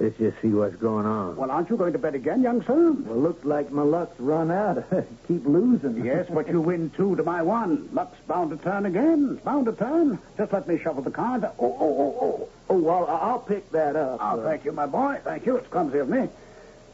Let's 0.00 0.16
just 0.16 0.40
see 0.40 0.48
what's 0.50 0.76
going 0.76 1.06
on. 1.06 1.34
Well, 1.36 1.50
aren't 1.50 1.70
you 1.70 1.76
going 1.76 1.92
to 1.92 1.98
bet 1.98 2.14
again, 2.14 2.40
young 2.42 2.62
sir? 2.64 2.92
Well, 2.92 3.18
looks 3.18 3.44
like 3.44 3.72
my 3.72 3.82
luck's 3.82 4.18
run 4.20 4.50
out. 4.50 4.84
Keep 5.28 5.44
losing. 5.44 6.04
Yes, 6.04 6.26
but 6.32 6.46
you 6.48 6.60
win 6.60 6.90
two 6.90 7.16
to 7.16 7.24
my 7.24 7.42
one. 7.42 7.88
Luck's 7.92 8.18
bound 8.28 8.50
to 8.50 8.56
turn 8.62 8.86
again. 8.86 9.30
It's 9.34 9.44
Bound 9.44 9.66
to 9.66 9.72
turn. 9.72 10.20
Just 10.36 10.52
let 10.52 10.68
me 10.68 10.78
shuffle 10.78 11.02
the 11.02 11.10
cards. 11.10 11.44
Oh, 11.44 11.52
oh, 11.58 11.76
oh, 11.80 12.18
oh. 12.20 12.48
Oh, 12.70 12.78
well, 12.78 13.06
I- 13.06 13.30
I'll 13.30 13.40
pick 13.40 13.68
that 13.72 13.96
up. 13.96 14.18
Oh, 14.22 14.40
uh, 14.40 14.44
thank 14.44 14.64
you, 14.64 14.70
my 14.72 14.86
boy. 14.86 15.18
Thank 15.24 15.46
you. 15.46 15.56
It's 15.56 15.66
clumsy 15.66 15.98
of 15.98 16.08
me. 16.08 16.28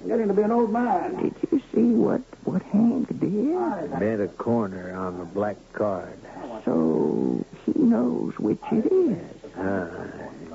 I'm 0.01 0.09
getting 0.09 0.29
to 0.29 0.35
be 0.35 0.43
an 0.43 0.53
old 0.53 0.71
man. 0.73 1.17
Did 1.23 1.35
you 1.51 1.63
see 1.75 1.91
what, 1.95 2.23
what 2.45 2.63
Hank 2.63 3.09
did? 3.21 3.91
Bet 4.01 4.21
a 4.21 4.29
corner 4.29 4.95
on 4.95 5.19
the 5.19 5.25
black 5.27 5.57
card. 5.75 6.17
So 6.65 7.45
he 7.67 7.73
knows 7.83 8.39
which 8.39 8.61
it 8.73 8.87
is. 8.91 9.19
Ah, 9.59 9.91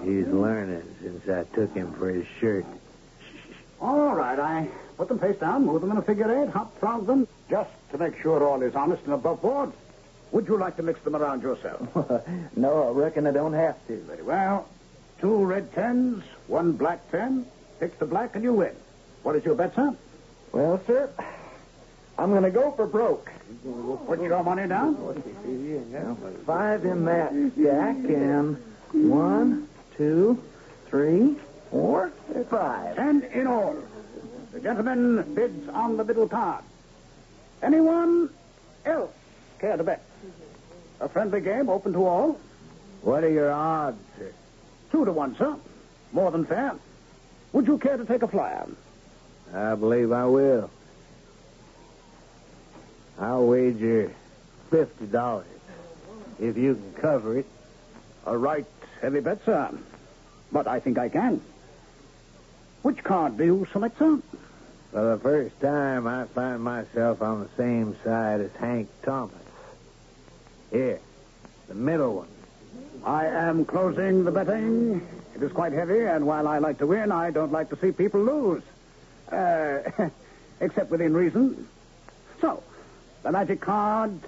he's 0.04 0.28
learning 0.28 0.84
since 1.02 1.28
I 1.30 1.44
took 1.56 1.74
him 1.74 1.94
for 1.94 2.10
his 2.10 2.26
shirt. 2.40 2.66
All 3.82 4.14
right, 4.14 4.38
I 4.40 4.68
put 4.98 5.08
them 5.08 5.20
face 5.20 5.38
down, 5.40 5.66
move 5.66 5.82
them 5.82 5.92
in 5.92 5.98
a 5.98 6.02
figure 6.02 6.44
eight, 6.44 6.50
hop 6.50 6.78
frog 6.80 7.08
them, 7.08 7.28
just 7.50 7.70
to 7.92 7.98
make 7.98 8.20
sure 8.22 8.46
all 8.46 8.62
is 8.62 8.76
honest 8.76 9.04
and 9.06 9.14
above 9.14 9.42
board. 9.42 9.72
Would 10.32 10.48
you 10.48 10.58
like 10.58 10.76
to 10.78 10.84
mix 10.84 11.02
them 11.02 11.16
around 11.16 11.42
yourself? 11.42 11.88
no, 12.56 12.90
I 12.90 12.92
reckon 12.92 13.26
I 13.26 13.32
don't 13.32 13.54
have 13.54 13.76
to. 13.88 13.98
Very 14.02 14.22
well. 14.22 14.68
Two 15.20 15.46
red 15.46 15.74
tens, 15.74 16.24
one 16.48 16.74
black 16.74 17.10
ten. 17.12 17.46
Pick 17.80 17.98
the 17.98 18.06
black 18.06 18.36
and 18.36 18.44
you 18.44 18.54
win. 18.54 18.76
What 19.24 19.36
is 19.36 19.46
your 19.46 19.56
bet, 19.56 19.74
sir? 19.76 19.96
Well, 20.52 20.82
sir, 20.86 21.10
I'm 22.18 22.32
going 22.32 22.44
to 22.44 22.52
go 22.52 22.72
for 22.72 22.86
broke. 22.86 23.32
Put 24.06 24.22
your 24.22 24.44
money 24.44 24.68
down. 24.68 24.96
Five 26.46 26.86
in 26.86 27.06
that 27.06 27.32
Jack, 27.58 27.96
and 27.96 28.58
one, 28.92 29.69
two, 30.00 30.42
three, 30.90 31.36
four, 31.70 32.10
five. 32.50 32.96
Ten 32.96 33.22
in 33.34 33.46
all. 33.48 33.76
The 34.54 34.62
gentleman 34.62 35.36
bids 35.36 35.68
on 35.68 35.98
the 35.98 36.06
middle 36.06 36.28
card. 36.28 36.64
Anyone 37.62 38.30
else 38.86 39.12
care 39.60 39.76
to 39.76 39.84
bet? 39.84 40.02
A 41.02 41.10
friendly 41.10 41.42
game 41.42 41.70
open 41.70 41.92
to 41.94 42.06
all. 42.06 42.40
What 43.02 43.26
are 43.26 43.30
your 43.30 43.52
odds, 43.52 44.00
sir? 44.18 44.32
Two 44.90 45.04
to 45.04 45.12
one, 45.12 45.36
sir. 45.36 45.58
More 46.14 46.32
than 46.32 46.46
fair. 46.46 46.76
Would 47.52 47.68
you 47.68 47.78
care 47.78 47.98
to 47.98 48.06
take 48.06 48.24
a 48.24 48.28
flyer? 48.28 48.68
I 49.54 49.76
believe 49.76 50.14
I 50.14 50.26
will. 50.26 50.72
I'll 53.20 53.46
wager 53.46 54.14
fifty 54.72 55.08
dollars. 55.08 55.46
If 56.40 56.56
you 56.56 56.76
can 56.76 56.94
cover 57.02 57.38
it. 57.38 57.46
A 58.26 58.38
right 58.38 58.66
heavy 59.02 59.20
bet, 59.20 59.44
sir. 59.46 59.72
But 60.52 60.68
I 60.68 60.80
think 60.80 60.98
I 60.98 61.10
can. 61.10 61.42
Which 62.82 63.04
card 63.04 63.38
do 63.38 63.44
you 63.44 63.68
select, 63.72 64.00
sir? 64.00 64.20
For 64.92 65.16
the 65.16 65.20
first 65.22 65.60
time, 65.60 66.08
I 66.08 66.26
find 66.26 66.64
myself 66.64 67.22
on 67.22 67.42
the 67.42 67.50
same 67.58 67.96
side 68.04 68.42
as 68.42 68.52
Hank 68.56 68.90
Thomas. 69.04 69.36
Here, 70.72 71.00
the 71.68 71.76
middle 71.76 72.16
one. 72.16 72.28
I 73.06 73.28
am 73.28 73.66
closing 73.66 74.24
the 74.24 74.32
betting. 74.32 75.06
It 75.36 75.44
is 75.44 75.52
quite 75.52 75.74
heavy, 75.74 76.02
and 76.06 76.26
while 76.26 76.48
I 76.48 76.58
like 76.58 76.80
to 76.80 76.88
win, 76.88 77.12
I 77.12 77.32
don't 77.32 77.52
like 77.52 77.70
to 77.70 77.78
see 77.78 77.92
people 77.92 78.22
lose. 78.22 78.64
Uh, 79.32 79.82
except 80.60 80.90
within 80.90 81.14
reason. 81.14 81.68
So, 82.42 82.64
the 83.24 83.32
magic 83.32 83.62
card, 83.62 84.20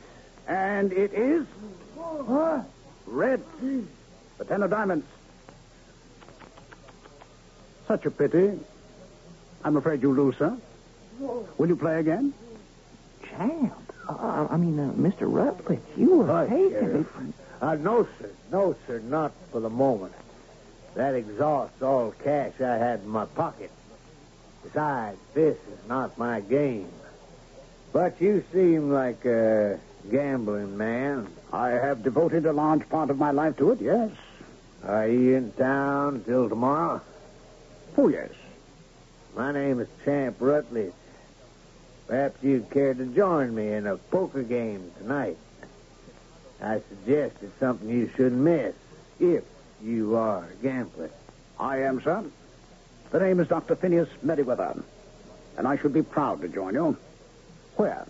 and 0.47 0.93
it 0.93 1.13
is. 1.13 1.45
What? 1.95 2.65
Red. 3.07 3.41
The 4.37 4.45
ten 4.45 4.63
of 4.63 4.69
diamonds. 4.69 5.05
Such 7.91 8.05
a 8.05 8.11
pity. 8.11 8.57
I'm 9.65 9.75
afraid 9.75 10.01
you 10.01 10.13
lose, 10.13 10.37
sir. 10.37 10.57
Will 11.19 11.67
you 11.67 11.75
play 11.75 11.99
again? 11.99 12.33
Champ. 13.27 13.73
Uh, 14.07 14.47
I 14.49 14.55
mean, 14.55 14.79
uh, 14.79 14.93
Mr. 14.93 15.23
Rutledge, 15.23 15.81
you 15.97 16.19
were 16.19 16.25
Hush, 16.25 16.47
taking 16.49 16.69
Sheriff. 16.71 17.07
it. 17.19 17.33
Uh, 17.61 17.75
no, 17.75 18.07
sir. 18.17 18.29
No, 18.49 18.77
sir. 18.87 18.99
Not 18.99 19.33
for 19.51 19.59
the 19.59 19.69
moment. 19.69 20.13
That 20.95 21.15
exhausts 21.15 21.81
all 21.81 22.11
cash 22.23 22.53
I 22.61 22.77
had 22.77 23.01
in 23.01 23.09
my 23.09 23.25
pocket. 23.25 23.71
Besides, 24.63 25.17
this 25.33 25.57
is 25.57 25.89
not 25.89 26.17
my 26.17 26.39
game. 26.39 26.87
But 27.91 28.21
you 28.21 28.41
seem 28.53 28.89
like 28.89 29.25
a 29.25 29.81
gambling 30.09 30.77
man. 30.77 31.27
I 31.51 31.71
have 31.71 32.03
devoted 32.03 32.45
a 32.45 32.53
large 32.53 32.87
part 32.87 33.09
of 33.09 33.17
my 33.17 33.31
life 33.31 33.57
to 33.57 33.71
it, 33.71 33.81
yes. 33.81 34.11
Are 34.87 35.09
you 35.09 35.35
in 35.35 35.51
town 35.51 36.23
till 36.25 36.47
tomorrow? 36.47 37.01
Oh, 37.97 38.07
yes. 38.07 38.29
My 39.35 39.51
name 39.51 39.79
is 39.79 39.87
Champ 40.05 40.37
Rutledge. 40.39 40.93
Perhaps 42.07 42.43
you'd 42.43 42.69
care 42.69 42.93
to 42.93 43.05
join 43.05 43.53
me 43.53 43.71
in 43.71 43.87
a 43.87 43.97
poker 43.97 44.43
game 44.43 44.91
tonight. 44.97 45.37
I 46.61 46.81
suggest 46.89 47.37
it's 47.41 47.59
something 47.59 47.89
you 47.89 48.09
shouldn't 48.15 48.41
miss 48.41 48.75
if 49.19 49.43
you 49.81 50.15
are 50.15 50.45
a 50.45 50.63
gambler. 50.63 51.09
I 51.59 51.81
am, 51.83 52.01
sir. 52.01 52.23
The 53.11 53.19
name 53.19 53.39
is 53.39 53.47
Dr. 53.47 53.75
Phineas 53.75 54.09
Merriweather, 54.21 54.81
and 55.57 55.67
I 55.67 55.77
should 55.77 55.93
be 55.93 56.03
proud 56.03 56.41
to 56.41 56.47
join 56.47 56.73
you. 56.73 56.97
Where? 57.75 58.05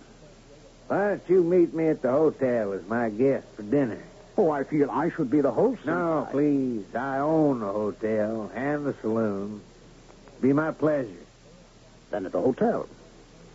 Why 0.88 1.08
don't 1.08 1.22
you 1.28 1.42
meet 1.42 1.72
me 1.74 1.88
at 1.88 2.02
the 2.02 2.10
hotel 2.10 2.72
as 2.72 2.86
my 2.86 3.08
guest 3.08 3.46
for 3.56 3.62
dinner? 3.62 4.02
Oh, 4.36 4.50
I 4.50 4.64
feel 4.64 4.90
I 4.90 5.10
should 5.10 5.30
be 5.30 5.40
the 5.40 5.50
host. 5.50 5.84
No, 5.84 6.26
please. 6.30 6.84
I 6.94 7.18
own 7.18 7.60
the 7.60 7.66
hotel 7.66 8.50
and 8.54 8.86
the 8.86 8.94
saloon. 9.00 9.60
Be 10.42 10.52
my 10.52 10.72
pleasure. 10.72 11.08
Then 12.10 12.26
at 12.26 12.32
the 12.32 12.40
hotel. 12.40 12.88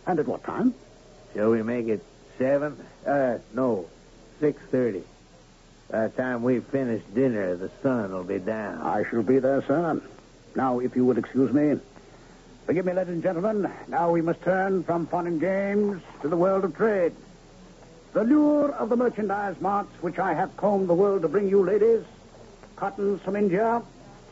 And 0.06 0.18
at 0.18 0.26
what 0.26 0.42
time? 0.42 0.74
Shall 1.34 1.50
we 1.50 1.62
make 1.62 1.86
it 1.86 2.02
seven? 2.38 2.76
Uh, 3.06 3.38
no, 3.52 3.86
six 4.40 4.60
thirty. 4.70 5.04
By 5.90 6.08
the 6.08 6.16
time 6.16 6.42
we 6.42 6.60
finish 6.60 7.02
dinner, 7.14 7.56
the 7.56 7.70
sun 7.82 8.12
will 8.12 8.24
be 8.24 8.38
down. 8.38 8.80
I 8.80 9.04
shall 9.08 9.22
be 9.22 9.38
there, 9.38 9.62
sir. 9.62 10.00
Now, 10.56 10.80
if 10.80 10.96
you 10.96 11.04
would 11.04 11.18
excuse 11.18 11.52
me. 11.52 11.78
Forgive 12.64 12.86
me, 12.86 12.94
ladies 12.94 13.12
and 13.12 13.22
gentlemen. 13.22 13.70
Now 13.86 14.10
we 14.10 14.22
must 14.22 14.42
turn 14.42 14.82
from 14.82 15.06
fun 15.06 15.26
and 15.26 15.40
games 15.40 16.02
to 16.22 16.28
the 16.28 16.36
world 16.36 16.64
of 16.64 16.74
trade. 16.74 17.12
The 18.14 18.24
lure 18.24 18.72
of 18.72 18.88
the 18.88 18.96
merchandise 18.96 19.60
marts 19.60 19.92
which 20.02 20.18
I 20.18 20.32
have 20.32 20.56
combed 20.56 20.88
the 20.88 20.94
world 20.94 21.22
to 21.22 21.28
bring 21.28 21.48
you, 21.48 21.62
ladies. 21.62 22.02
Cottons 22.76 23.20
from 23.20 23.36
India, 23.36 23.82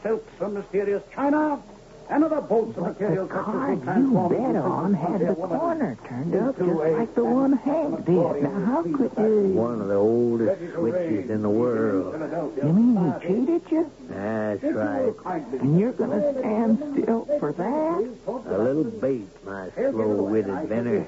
silks 0.03 0.33
from 0.39 0.55
mysterious 0.55 1.03
China, 1.15 1.61
Another 2.09 2.41
bolt 2.41 2.77
of 2.77 2.83
material 2.83 3.27
The 3.27 3.35
such 3.35 3.39
as 3.39 3.45
card 3.45 3.87
will 3.87 4.31
you 4.31 4.37
bet 4.37 4.57
on 4.57 4.95
had 4.95 5.21
the 5.21 5.33
woman 5.35 5.59
corner 5.59 5.99
turned 6.07 6.35
up 6.37 6.57
just 6.57 6.61
into 6.61 6.75
like 6.75 7.15
the 7.15 7.25
one 7.25 7.53
Hank 7.55 8.05
did. 8.05 8.43
Now, 8.43 8.65
how 8.65 8.83
could 8.83 9.13
you... 9.19 9.41
One 9.55 9.81
of 9.81 9.89
the 9.89 9.95
oldest 9.95 10.75
switches 10.75 11.31
in 11.31 11.43
the 11.43 11.51
world. 11.51 12.15
You 12.63 12.73
mean 12.73 12.97
he 12.97 13.27
cheated 13.27 13.63
you? 13.71 13.91
That's 14.09 14.63
right. 14.63 15.15
And 15.61 15.81
you're 15.81 15.93
going 15.93 16.11
to 16.11 16.39
stand 16.39 16.79
still 17.03 17.27
for 17.41 17.53
that? 17.53 18.53
A 18.55 18.59
little 18.59 18.85
bait, 18.85 19.29
my 19.45 19.71
slow-witted 19.75 20.69
Benner. 20.69 21.05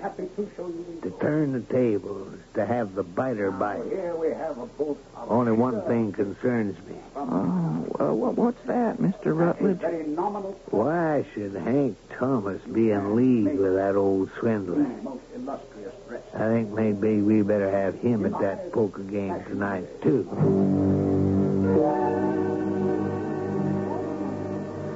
To 1.02 1.11
turn 1.20 1.52
the 1.52 1.61
tables, 1.61 2.34
to 2.54 2.66
have 2.66 2.94
the 2.94 3.04
biter 3.04 3.50
bite. 3.52 3.84
Here 3.88 4.16
we 4.16 4.28
have 4.30 4.58
a 4.58 4.66
bolt 4.66 4.98
of 5.16 5.30
Only 5.30 5.52
one 5.52 5.80
thing 5.82 6.12
concerns 6.12 6.76
me. 6.88 6.96
Oh, 7.14 8.14
well, 8.14 8.32
what's 8.32 8.62
that, 8.66 8.98
Mr. 8.98 9.37
Rutledge? 9.37 9.78
very 9.78 10.06
nominal, 10.06 10.58
Why 10.88 11.22
should 11.35 11.53
Hank 11.55 11.98
Thomas 12.18 12.62
be 12.62 12.92
in 12.92 13.14
league 13.14 13.59
with 13.59 13.74
that 13.74 13.94
old 13.94 14.31
swindler? 14.38 14.79
most 15.03 15.20
illustrious 15.35 15.92
dress. 16.09 16.22
I 16.33 16.46
think 16.48 16.70
maybe 16.70 17.20
we 17.20 17.42
better 17.42 17.70
have 17.70 17.96
him 18.01 18.24
at 18.24 18.40
that 18.40 18.72
poker 18.72 19.03
game 19.03 19.38
tonight, 19.44 19.85
too. 20.03 20.27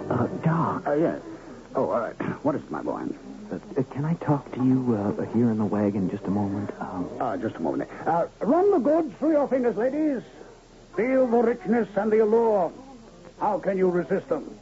Uh, 0.09 0.27
Doc, 0.43 0.87
Uh, 0.87 0.93
yes. 0.93 1.21
Oh, 1.75 1.91
all 1.91 2.01
right. 2.01 2.15
What 2.43 2.55
is 2.55 2.63
it, 2.63 2.71
my 2.71 2.81
boy? 2.81 3.03
uh, 3.53 3.59
can 3.91 4.07
I 4.07 4.15
talk 4.15 4.51
to 4.53 4.65
you 4.65 4.95
uh, 4.97 5.25
here 5.35 5.51
in 5.51 5.59
the 5.59 5.67
wagon 5.67 6.09
just 6.09 6.25
a 6.25 6.31
moment? 6.31 6.71
Um, 6.81 7.07
Ah, 7.21 7.37
just 7.37 7.57
a 7.57 7.61
moment. 7.61 7.91
Uh, 8.07 8.29
run 8.41 8.71
the 8.71 8.79
goods 8.79 9.13
through 9.19 9.33
your 9.33 9.47
fingers, 9.47 9.77
ladies. 9.77 10.23
Feel 10.97 11.27
the 11.27 11.43
richness 11.43 11.89
and 11.97 12.11
the 12.11 12.21
allure. 12.21 12.73
How 13.39 13.59
can 13.59 13.77
you 13.77 13.91
resist 13.91 14.31
them? 14.31 14.59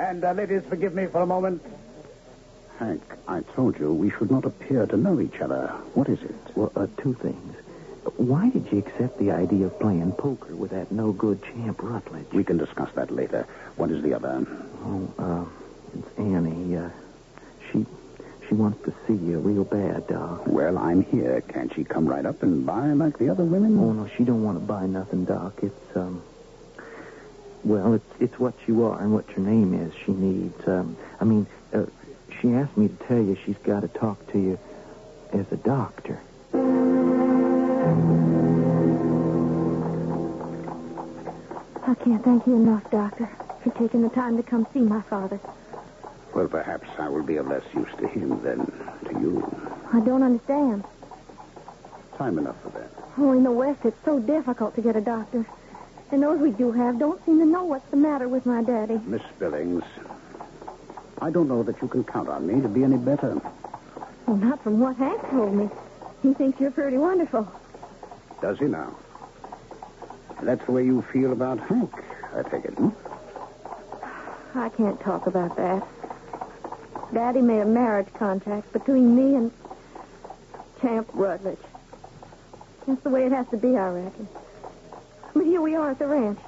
And, 0.00 0.24
uh, 0.24 0.32
ladies, 0.32 0.62
forgive 0.66 0.94
me 0.94 1.06
for 1.06 1.20
a 1.20 1.26
moment. 1.26 1.62
Hank, 2.78 3.02
I 3.28 3.40
told 3.54 3.78
you 3.78 3.92
we 3.92 4.08
should 4.10 4.30
not 4.30 4.46
appear 4.46 4.86
to 4.86 4.96
know 4.96 5.20
each 5.20 5.40
other. 5.42 5.66
What 5.92 6.08
is 6.08 6.22
it? 6.22 6.34
well, 6.54 6.72
uh, 6.74 6.86
two 6.96 7.12
things. 7.12 7.54
Why 8.16 8.48
did 8.48 8.72
you 8.72 8.78
accept 8.78 9.18
the 9.18 9.30
idea 9.30 9.66
of 9.66 9.78
playing 9.78 10.12
poker 10.12 10.56
with 10.56 10.70
that 10.70 10.90
no-good 10.90 11.42
champ 11.42 11.82
Rutledge? 11.82 12.32
We 12.32 12.44
can 12.44 12.56
discuss 12.56 12.90
that 12.94 13.10
later. 13.10 13.46
What 13.76 13.90
is 13.90 14.02
the 14.02 14.14
other? 14.14 14.46
Oh, 14.86 15.12
uh, 15.18 15.98
it's 15.98 16.18
Annie. 16.18 16.78
Uh, 16.78 16.88
she 17.70 17.84
she 18.48 18.54
wants 18.54 18.82
to 18.86 18.94
see 19.06 19.22
you 19.22 19.38
real 19.38 19.64
bad, 19.64 20.06
Doc. 20.08 20.46
Well, 20.46 20.78
I'm 20.78 21.02
here. 21.02 21.42
Can't 21.42 21.74
she 21.74 21.84
come 21.84 22.06
right 22.06 22.24
up 22.24 22.42
and 22.42 22.64
buy 22.64 22.86
like 22.94 23.18
the 23.18 23.28
other 23.28 23.44
women? 23.44 23.78
Oh 23.78 23.92
no, 23.92 24.08
she 24.16 24.24
don't 24.24 24.42
want 24.42 24.58
to 24.58 24.64
buy 24.64 24.86
nothing, 24.86 25.26
Doc. 25.26 25.58
It's 25.62 25.96
um, 25.96 26.22
well, 27.64 27.94
it's 27.94 28.12
it's 28.20 28.38
what 28.38 28.54
you 28.66 28.84
are 28.84 29.00
and 29.00 29.12
what 29.12 29.28
your 29.30 29.40
name 29.40 29.74
is. 29.74 29.92
She 30.04 30.12
needs. 30.12 30.66
Um, 30.66 30.96
I 31.20 31.24
mean, 31.24 31.46
uh, 31.72 31.86
she 32.40 32.52
asked 32.52 32.76
me 32.76 32.88
to 32.88 32.96
tell 33.06 33.18
you 33.18 33.36
she's 33.44 33.58
got 33.58 33.80
to 33.80 33.88
talk 33.88 34.26
to 34.32 34.38
you 34.38 34.58
as 35.32 35.46
a 35.52 35.56
doctor. 35.56 36.20
I 41.86 41.94
can't 41.94 42.24
thank 42.24 42.46
you 42.46 42.54
enough, 42.54 42.88
Doctor, 42.90 43.30
for 43.62 43.70
taking 43.70 44.02
the 44.02 44.08
time 44.10 44.36
to 44.36 44.42
come 44.42 44.66
see 44.72 44.80
my 44.80 45.02
father. 45.02 45.40
Well, 46.34 46.48
perhaps 46.48 46.88
I 46.98 47.08
will 47.08 47.24
be 47.24 47.36
of 47.36 47.48
less 47.48 47.64
use 47.74 47.88
to 47.98 48.06
him 48.06 48.40
than 48.42 48.66
to 49.06 49.20
you. 49.20 49.42
I 49.92 50.00
don't 50.00 50.22
understand. 50.22 50.84
Time 52.16 52.38
enough 52.38 52.62
for 52.62 52.70
that. 52.70 52.90
Oh, 53.18 53.32
in 53.32 53.42
the 53.42 53.50
West, 53.50 53.80
it's 53.84 53.98
so 54.04 54.20
difficult 54.20 54.74
to 54.76 54.82
get 54.82 54.94
a 54.94 55.00
doctor. 55.00 55.44
And 56.12 56.22
those 56.22 56.40
we 56.40 56.50
do 56.50 56.72
have 56.72 56.98
don't 56.98 57.24
seem 57.24 57.38
to 57.38 57.44
know 57.44 57.64
what's 57.64 57.88
the 57.90 57.96
matter 57.96 58.28
with 58.28 58.44
my 58.44 58.62
daddy. 58.62 59.00
Miss 59.06 59.22
Billings, 59.38 59.84
I 61.20 61.30
don't 61.30 61.48
know 61.48 61.62
that 61.62 61.80
you 61.80 61.88
can 61.88 62.02
count 62.02 62.28
on 62.28 62.46
me 62.46 62.60
to 62.60 62.68
be 62.68 62.82
any 62.82 62.96
better. 62.96 63.40
Well, 64.26 64.36
not 64.36 64.62
from 64.62 64.80
what 64.80 64.96
Hank 64.96 65.20
told 65.30 65.54
me. 65.54 65.68
He 66.22 66.34
thinks 66.34 66.60
you're 66.60 66.72
pretty 66.72 66.98
wonderful. 66.98 67.50
Does 68.42 68.58
he 68.58 68.66
now? 68.66 68.96
That's 70.42 70.64
the 70.66 70.72
way 70.72 70.84
you 70.84 71.02
feel 71.12 71.32
about 71.32 71.60
Hank, 71.60 71.92
I 72.34 72.42
take 72.42 72.64
it, 72.64 72.74
hmm? 72.74 72.88
I 74.58 74.68
can't 74.70 75.00
talk 75.00 75.26
about 75.26 75.56
that. 75.56 75.86
Daddy 77.14 77.40
made 77.40 77.60
a 77.60 77.66
marriage 77.66 78.12
contract 78.14 78.72
between 78.72 79.14
me 79.14 79.36
and 79.36 79.52
Champ 80.80 81.08
Rutledge. 81.12 81.58
That's 82.86 83.00
the 83.02 83.10
way 83.10 83.26
it 83.26 83.32
has 83.32 83.46
to 83.48 83.56
be, 83.56 83.76
I 83.76 83.90
reckon. 83.90 84.28
But 85.34 85.44
here 85.44 85.60
we 85.60 85.74
are 85.76 85.90
at 85.90 85.98
the 85.98 86.06
ranch. 86.06 86.38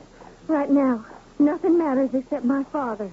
Right 0.49 0.71
now. 0.71 1.05
Nothing 1.39 1.79
matters 1.79 2.15
except 2.15 2.45
my 2.45 2.63
father. 2.65 3.11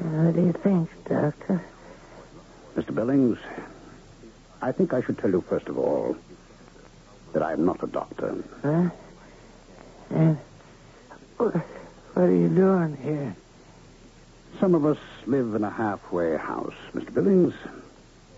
What 0.00 0.34
do 0.34 0.42
you 0.42 0.52
think, 0.52 0.88
Doctor? 1.08 1.62
Mr. 2.76 2.94
Billings, 2.94 3.38
I 4.62 4.72
think 4.72 4.94
I 4.94 5.02
should 5.02 5.18
tell 5.18 5.30
you 5.30 5.44
first 5.48 5.68
of 5.68 5.76
all 5.76 6.16
that 7.32 7.42
I 7.42 7.52
am 7.52 7.64
not 7.64 7.82
a 7.82 7.86
doctor. 7.86 8.42
Huh? 8.62 8.90
And 10.10 10.38
what, 11.36 11.54
what 11.54 12.22
are 12.22 12.34
you 12.34 12.48
doing 12.48 12.96
here? 12.96 13.36
Some 14.60 14.74
of 14.74 14.84
us 14.84 14.98
live 15.26 15.54
in 15.54 15.64
a 15.64 15.70
halfway 15.70 16.36
house, 16.36 16.74
Mr. 16.94 17.14
Billings, 17.14 17.54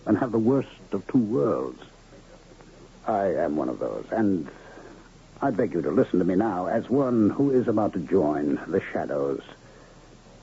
and 0.07 0.17
have 0.17 0.31
the 0.31 0.39
worst 0.39 0.69
of 0.93 1.05
two 1.09 1.19
worlds. 1.19 1.83
I 3.09 3.25
am 3.35 3.57
one 3.57 3.69
of 3.69 3.81
those, 3.81 4.07
and 4.13 4.49
I 5.41 5.51
beg 5.51 5.75
you 5.75 5.83
to 5.83 5.91
listen 5.91 6.21
to 6.21 6.25
me 6.25 6.37
now 6.37 6.67
as 6.67 6.89
one 6.89 7.31
who 7.31 7.51
is 7.51 7.67
about 7.67 7.95
to 7.95 7.99
join 7.99 8.61
the 8.69 8.81
shadows 8.93 9.43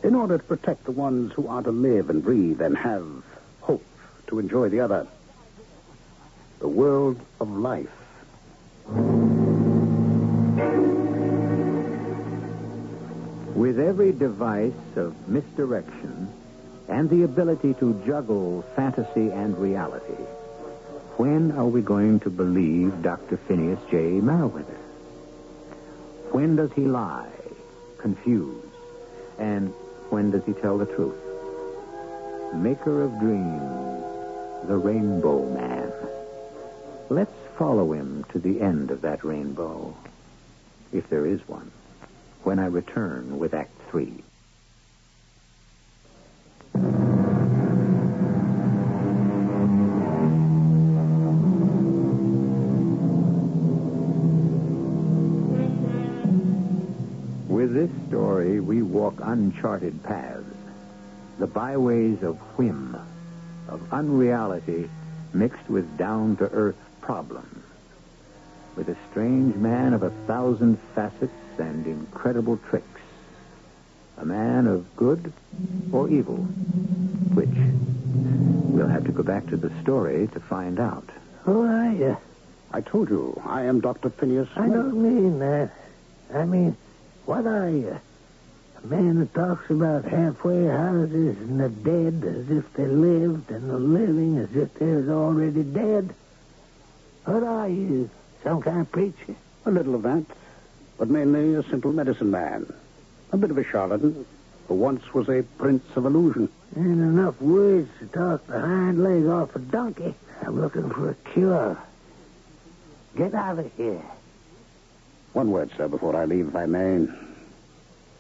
in 0.03 0.15
order 0.15 0.37
to 0.37 0.43
protect 0.43 0.83
the 0.83 0.91
ones 0.91 1.31
who 1.31 1.47
are 1.47 1.63
to 1.63 1.71
live 1.71 2.09
and 2.09 2.21
breathe 2.21 2.59
and 2.59 2.77
have 2.77 3.07
hope 3.61 3.85
to 4.27 4.39
enjoy 4.39 4.67
the 4.67 4.81
other. 4.81 5.07
The 6.59 6.67
world 6.67 7.21
of 7.39 7.49
life. 7.49 7.87
With 13.59 13.77
every 13.77 14.13
device 14.13 14.95
of 14.95 15.27
misdirection 15.27 16.31
and 16.87 17.09
the 17.09 17.23
ability 17.23 17.73
to 17.81 18.01
juggle 18.07 18.61
fantasy 18.73 19.31
and 19.31 19.57
reality, 19.57 20.23
when 21.17 21.51
are 21.51 21.67
we 21.67 21.81
going 21.81 22.21
to 22.21 22.29
believe 22.29 23.01
Dr. 23.01 23.35
Phineas 23.35 23.79
J. 23.91 24.21
Merriweather? 24.21 24.77
When 26.31 26.55
does 26.55 26.71
he 26.71 26.85
lie, 26.85 27.27
confuse, 27.97 28.63
and 29.37 29.73
when 30.09 30.31
does 30.31 30.45
he 30.45 30.53
tell 30.53 30.77
the 30.77 30.85
truth? 30.85 31.19
Maker 32.53 33.03
of 33.03 33.19
dreams, 33.19 34.69
the 34.69 34.77
Rainbow 34.77 35.53
Man. 35.53 35.91
Let's 37.09 37.35
follow 37.57 37.91
him 37.91 38.23
to 38.31 38.39
the 38.39 38.61
end 38.61 38.89
of 38.89 39.01
that 39.01 39.25
rainbow, 39.25 39.97
if 40.93 41.09
there 41.09 41.25
is 41.25 41.45
one, 41.45 41.69
when 42.43 42.59
I 42.59 42.65
return 42.67 43.37
with 43.39 43.53
Act 43.53 43.71
Three. 43.89 44.23
With 57.47 57.73
this 57.73 57.91
story, 58.07 58.59
we 58.59 58.81
walk 58.81 59.15
uncharted 59.21 60.01
paths, 60.03 60.45
the 61.39 61.47
byways 61.47 62.23
of 62.23 62.37
whim, 62.57 62.95
of 63.67 63.93
unreality 63.93 64.89
mixed 65.33 65.69
with 65.69 65.97
down 65.97 66.37
to 66.37 66.45
earth 66.45 66.77
problems. 67.01 67.63
With 68.75 68.89
a 68.89 68.97
strange 69.11 69.55
man 69.55 69.93
of 69.93 70.03
a 70.03 70.11
thousand 70.25 70.79
facets 70.95 71.33
and 71.59 71.85
incredible 71.85 72.57
tricks. 72.69 72.85
A 74.17 74.25
man 74.25 74.67
of 74.67 74.95
good 74.95 75.31
or 75.91 76.09
evil. 76.09 76.37
Which? 77.33 77.49
We'll 78.73 78.87
have 78.87 79.05
to 79.05 79.11
go 79.11 79.23
back 79.23 79.47
to 79.47 79.57
the 79.57 79.71
story 79.81 80.27
to 80.33 80.39
find 80.39 80.79
out. 80.79 81.09
Who 81.43 81.61
are 81.61 81.91
you? 81.91 82.17
I 82.71 82.81
told 82.81 83.09
you, 83.09 83.41
I 83.45 83.63
am 83.63 83.79
Dr. 83.79 84.09
Phineas. 84.09 84.49
I 84.55 84.67
don't 84.67 85.01
mean 85.01 85.39
that. 85.39 85.71
I 86.33 86.45
mean, 86.45 86.77
what 87.25 87.47
are 87.47 87.69
you? 87.69 87.99
A 88.83 88.87
man 88.87 89.15
who 89.15 89.25
talks 89.25 89.69
about 89.69 90.05
halfway 90.05 90.67
houses 90.67 91.37
and 91.37 91.59
the 91.59 91.69
dead 91.69 92.23
as 92.23 92.49
if 92.49 92.71
they 92.73 92.85
lived 92.85 93.51
and 93.51 93.69
the 93.69 93.77
living 93.79 94.37
as 94.37 94.55
if 94.55 94.73
they 94.75 94.85
was 94.85 95.09
already 95.09 95.63
dead? 95.63 96.13
What 97.25 97.43
are 97.43 97.67
you? 97.67 98.09
Some 98.43 98.61
kind 98.61 98.81
of 98.81 98.91
preacher? 98.91 99.35
A 99.65 99.71
little 99.71 99.95
of 99.95 100.03
that, 100.03 100.23
but 100.99 101.09
mainly 101.09 101.55
a 101.55 101.63
simple 101.63 101.93
medicine 101.93 102.29
man. 102.29 102.71
A 103.31 103.37
bit 103.37 103.49
of 103.49 103.57
a 103.57 103.63
charlatan 103.63 104.25
who 104.67 104.75
once 104.75 105.13
was 105.13 105.29
a 105.29 105.43
prince 105.57 105.85
of 105.95 106.05
illusion. 106.05 106.49
Ain't 106.75 106.85
enough 106.85 107.41
words 107.41 107.89
to 107.99 108.05
talk 108.07 108.45
the 108.47 108.59
hind 108.59 109.01
leg 109.01 109.25
off 109.25 109.55
a 109.55 109.59
donkey. 109.59 110.13
I'm 110.41 110.59
looking 110.59 110.89
for 110.89 111.09
a 111.09 111.15
cure. 111.31 111.77
Get 113.15 113.33
out 113.33 113.57
of 113.59 113.71
here. 113.77 114.03
One 115.33 115.51
word, 115.51 115.71
sir, 115.77 115.87
before 115.87 116.15
I 116.15 116.25
leave, 116.25 116.49
if 116.49 116.55
I 116.55 116.65
may. 116.65 117.07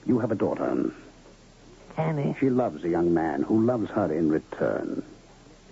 You 0.05 0.19
have 0.19 0.31
a 0.31 0.35
daughter. 0.35 0.91
Annie. 1.97 2.35
She 2.39 2.49
loves 2.49 2.83
a 2.83 2.89
young 2.89 3.13
man 3.13 3.43
who 3.43 3.65
loves 3.65 3.89
her 3.91 4.11
in 4.11 4.29
return. 4.29 5.03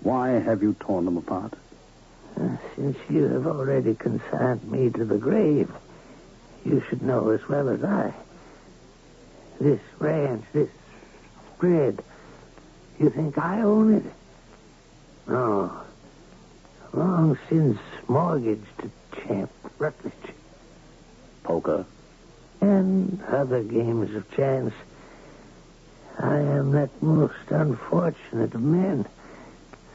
Why 0.01 0.31
have 0.31 0.61
you 0.61 0.75
torn 0.79 1.05
them 1.05 1.17
apart? 1.17 1.53
Uh, 2.39 2.57
since 2.75 2.97
you 3.09 3.23
have 3.29 3.47
already 3.47 3.95
consigned 3.95 4.69
me 4.69 4.89
to 4.89 5.05
the 5.05 5.17
grave, 5.17 5.71
you 6.67 6.83
should 6.89 7.01
know 7.01 7.29
as 7.29 7.47
well 7.47 7.69
as 7.69 7.83
I. 7.83 8.13
This 9.59 9.79
ranch, 9.99 10.43
this 10.53 10.69
spread, 11.55 12.03
you 12.99 13.09
think 13.09 13.37
I 13.37 13.61
own 13.61 13.93
it? 13.95 14.03
No. 15.27 15.71
Long 16.93 17.37
since 17.49 17.79
mortgaged 18.07 18.65
to 18.79 18.91
Champ 19.21 19.51
Rutledge. 19.77 20.13
Poker. 21.43 21.85
And 22.59 23.23
other 23.23 23.63
games 23.63 24.13
of 24.15 24.29
chance. 24.35 24.73
I 26.19 26.37
am 26.37 26.71
that 26.71 27.01
most 27.01 27.49
unfortunate 27.49 28.53
of 28.53 28.61
men. 28.61 29.05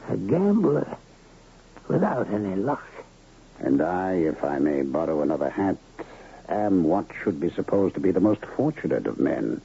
A 0.09 0.17
gambler 0.17 0.97
without 1.87 2.29
any 2.31 2.55
luck. 2.55 2.83
And 3.59 3.81
I, 3.81 4.13
if 4.13 4.43
I 4.43 4.59
may 4.59 4.81
borrow 4.81 5.21
another 5.21 5.49
hat, 5.49 5.77
am 6.49 6.83
what 6.83 7.05
should 7.23 7.39
be 7.39 7.49
supposed 7.49 7.95
to 7.95 7.99
be 7.99 8.11
the 8.11 8.19
most 8.19 8.45
fortunate 8.45 9.07
of 9.07 9.19
men. 9.19 9.61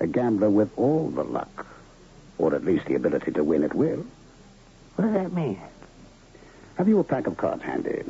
A 0.00 0.06
gambler 0.06 0.50
with 0.50 0.70
all 0.76 1.10
the 1.10 1.24
luck. 1.24 1.66
Or 2.38 2.54
at 2.54 2.64
least 2.64 2.86
the 2.86 2.94
ability 2.94 3.32
to 3.32 3.44
win 3.44 3.62
at 3.62 3.74
will. 3.74 4.04
What 4.96 5.04
does 5.04 5.14
that 5.14 5.32
mean? 5.32 5.60
Have 6.76 6.88
you 6.88 6.98
a 6.98 7.04
pack 7.04 7.26
of 7.26 7.36
cards 7.36 7.62
handy? 7.62 8.02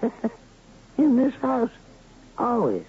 In 0.96 1.16
this 1.16 1.34
house, 1.34 1.70
always. 2.38 2.84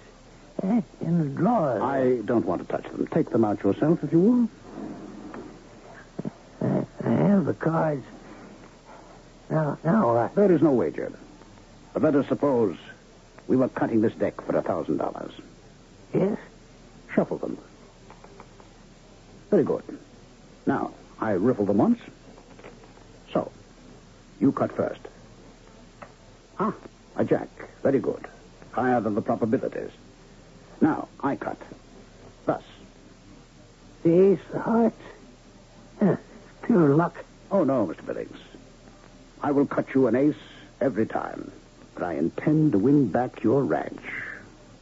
Eh? 0.62 0.80
In 1.02 1.18
the 1.18 1.24
drawer. 1.26 1.82
I 1.82 2.22
don't 2.24 2.46
want 2.46 2.62
to 2.62 2.68
touch 2.68 2.90
them. 2.90 3.06
Take 3.08 3.30
them 3.30 3.44
out 3.44 3.62
yourself, 3.62 4.02
if 4.02 4.12
you 4.12 4.20
will. 4.20 4.48
I, 6.62 6.86
I 7.04 7.10
have 7.10 7.44
the 7.44 7.54
cards. 7.54 8.04
Now, 9.50 9.78
now 9.84 10.14
what? 10.14 10.34
There 10.34 10.50
is 10.50 10.62
no 10.62 10.72
wager. 10.72 11.12
But 11.92 12.02
let 12.02 12.14
us 12.14 12.26
suppose 12.28 12.76
we 13.48 13.56
were 13.56 13.68
cutting 13.68 14.00
this 14.00 14.14
deck 14.14 14.40
for 14.40 14.56
a 14.56 14.62
thousand 14.62 14.96
dollars. 14.98 15.32
Yes? 16.12 16.38
Shuffle 17.14 17.38
them. 17.38 17.58
Very 19.50 19.64
good. 19.64 19.82
Now, 20.66 20.92
I 21.20 21.32
riffle 21.32 21.66
them 21.66 21.78
once. 21.78 22.00
So, 23.32 23.50
you 24.40 24.52
cut 24.52 24.72
first. 24.72 25.00
Ah, 26.58 26.74
a 27.16 27.24
jack. 27.24 27.48
Very 27.82 28.00
good. 28.00 28.26
Higher 28.72 29.00
than 29.00 29.14
the 29.14 29.22
probabilities. 29.22 29.90
Now, 30.80 31.08
I 31.20 31.36
cut. 31.36 31.60
Thus. 32.44 32.62
The 34.02 34.32
ace 34.32 34.38
of 34.52 34.60
hearts? 34.62 35.02
Eh, 36.00 36.16
pure 36.62 36.94
luck. 36.94 37.24
Oh, 37.50 37.64
no, 37.64 37.86
Mr. 37.86 38.04
Billings. 38.04 38.38
I 39.42 39.52
will 39.52 39.66
cut 39.66 39.94
you 39.94 40.06
an 40.08 40.16
ace 40.16 40.34
every 40.80 41.06
time. 41.06 41.50
But 41.96 42.04
I 42.04 42.12
intend 42.14 42.72
to 42.72 42.78
win 42.78 43.08
back 43.08 43.42
your 43.42 43.64
ranch 43.64 44.02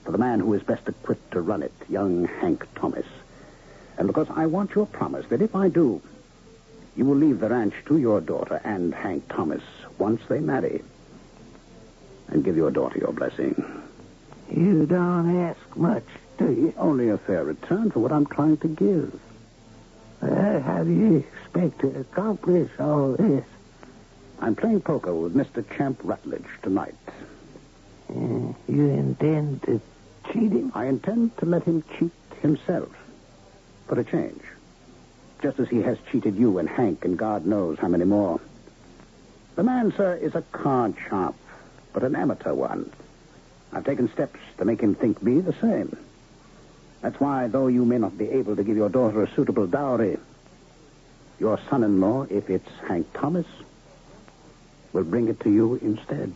for 0.04 0.10
the 0.10 0.18
man 0.18 0.40
who 0.40 0.52
is 0.52 0.62
best 0.64 0.88
equipped 0.88 1.30
to 1.30 1.40
run 1.40 1.62
it, 1.62 1.72
young 1.88 2.26
Hank 2.26 2.66
Thomas. 2.74 3.06
And 3.96 4.08
because 4.08 4.26
I 4.34 4.46
want 4.46 4.74
your 4.74 4.86
promise 4.86 5.24
that 5.28 5.40
if 5.40 5.54
I 5.54 5.68
do, 5.68 6.02
you 6.96 7.04
will 7.04 7.16
leave 7.16 7.38
the 7.38 7.48
ranch 7.48 7.74
to 7.86 7.98
your 7.98 8.20
daughter 8.20 8.60
and 8.64 8.92
Hank 8.92 9.28
Thomas 9.28 9.62
once 9.96 10.20
they 10.28 10.40
marry. 10.40 10.82
And 12.28 12.44
give 12.44 12.56
your 12.56 12.72
daughter 12.72 12.98
your 12.98 13.12
blessing. 13.12 13.64
You 14.50 14.84
don't 14.84 15.36
ask 15.38 15.76
much, 15.76 16.04
do 16.36 16.50
you? 16.50 16.74
Only 16.76 17.10
a 17.10 17.18
fair 17.18 17.44
return 17.44 17.92
for 17.92 18.00
what 18.00 18.12
I'm 18.12 18.26
trying 18.26 18.56
to 18.58 18.68
give. 18.68 19.20
How 20.20 20.82
do 20.82 20.90
you 20.90 21.16
expect 21.16 21.80
to 21.80 22.00
accomplish 22.00 22.70
all 22.80 23.12
this? 23.12 23.44
I'm 24.44 24.54
playing 24.54 24.82
poker 24.82 25.14
with 25.14 25.34
Mr. 25.34 25.64
Champ 25.74 25.98
Rutledge 26.04 26.44
tonight. 26.62 26.94
Uh, 28.10 28.52
you 28.68 28.90
intend 28.90 29.62
to 29.62 29.80
cheat 30.30 30.52
him? 30.52 30.70
I 30.74 30.84
intend 30.84 31.34
to 31.38 31.46
let 31.46 31.62
him 31.62 31.82
cheat 31.98 32.12
himself 32.42 32.90
for 33.86 33.98
a 33.98 34.04
change. 34.04 34.42
Just 35.40 35.58
as 35.60 35.70
he 35.70 35.80
has 35.80 35.96
cheated 36.12 36.36
you 36.36 36.58
and 36.58 36.68
Hank 36.68 37.06
and 37.06 37.16
God 37.16 37.46
knows 37.46 37.78
how 37.78 37.88
many 37.88 38.04
more. 38.04 38.38
The 39.56 39.62
man, 39.62 39.94
sir, 39.96 40.16
is 40.16 40.34
a 40.34 40.42
card 40.52 40.94
sharp, 41.08 41.36
but 41.94 42.02
an 42.02 42.14
amateur 42.14 42.52
one. 42.52 42.92
I've 43.72 43.86
taken 43.86 44.12
steps 44.12 44.40
to 44.58 44.66
make 44.66 44.82
him 44.82 44.94
think 44.94 45.22
me 45.22 45.40
the 45.40 45.54
same. 45.54 45.96
That's 47.00 47.18
why, 47.18 47.46
though 47.46 47.68
you 47.68 47.86
may 47.86 47.96
not 47.96 48.18
be 48.18 48.28
able 48.28 48.56
to 48.56 48.62
give 48.62 48.76
your 48.76 48.90
daughter 48.90 49.22
a 49.22 49.34
suitable 49.34 49.66
dowry, 49.66 50.18
your 51.40 51.58
son-in-law, 51.70 52.24
if 52.28 52.50
it's 52.50 52.68
Hank 52.86 53.10
Thomas, 53.14 53.46
will 54.94 55.04
bring 55.04 55.28
it 55.28 55.38
to 55.40 55.50
you 55.50 55.74
instead. 55.82 56.34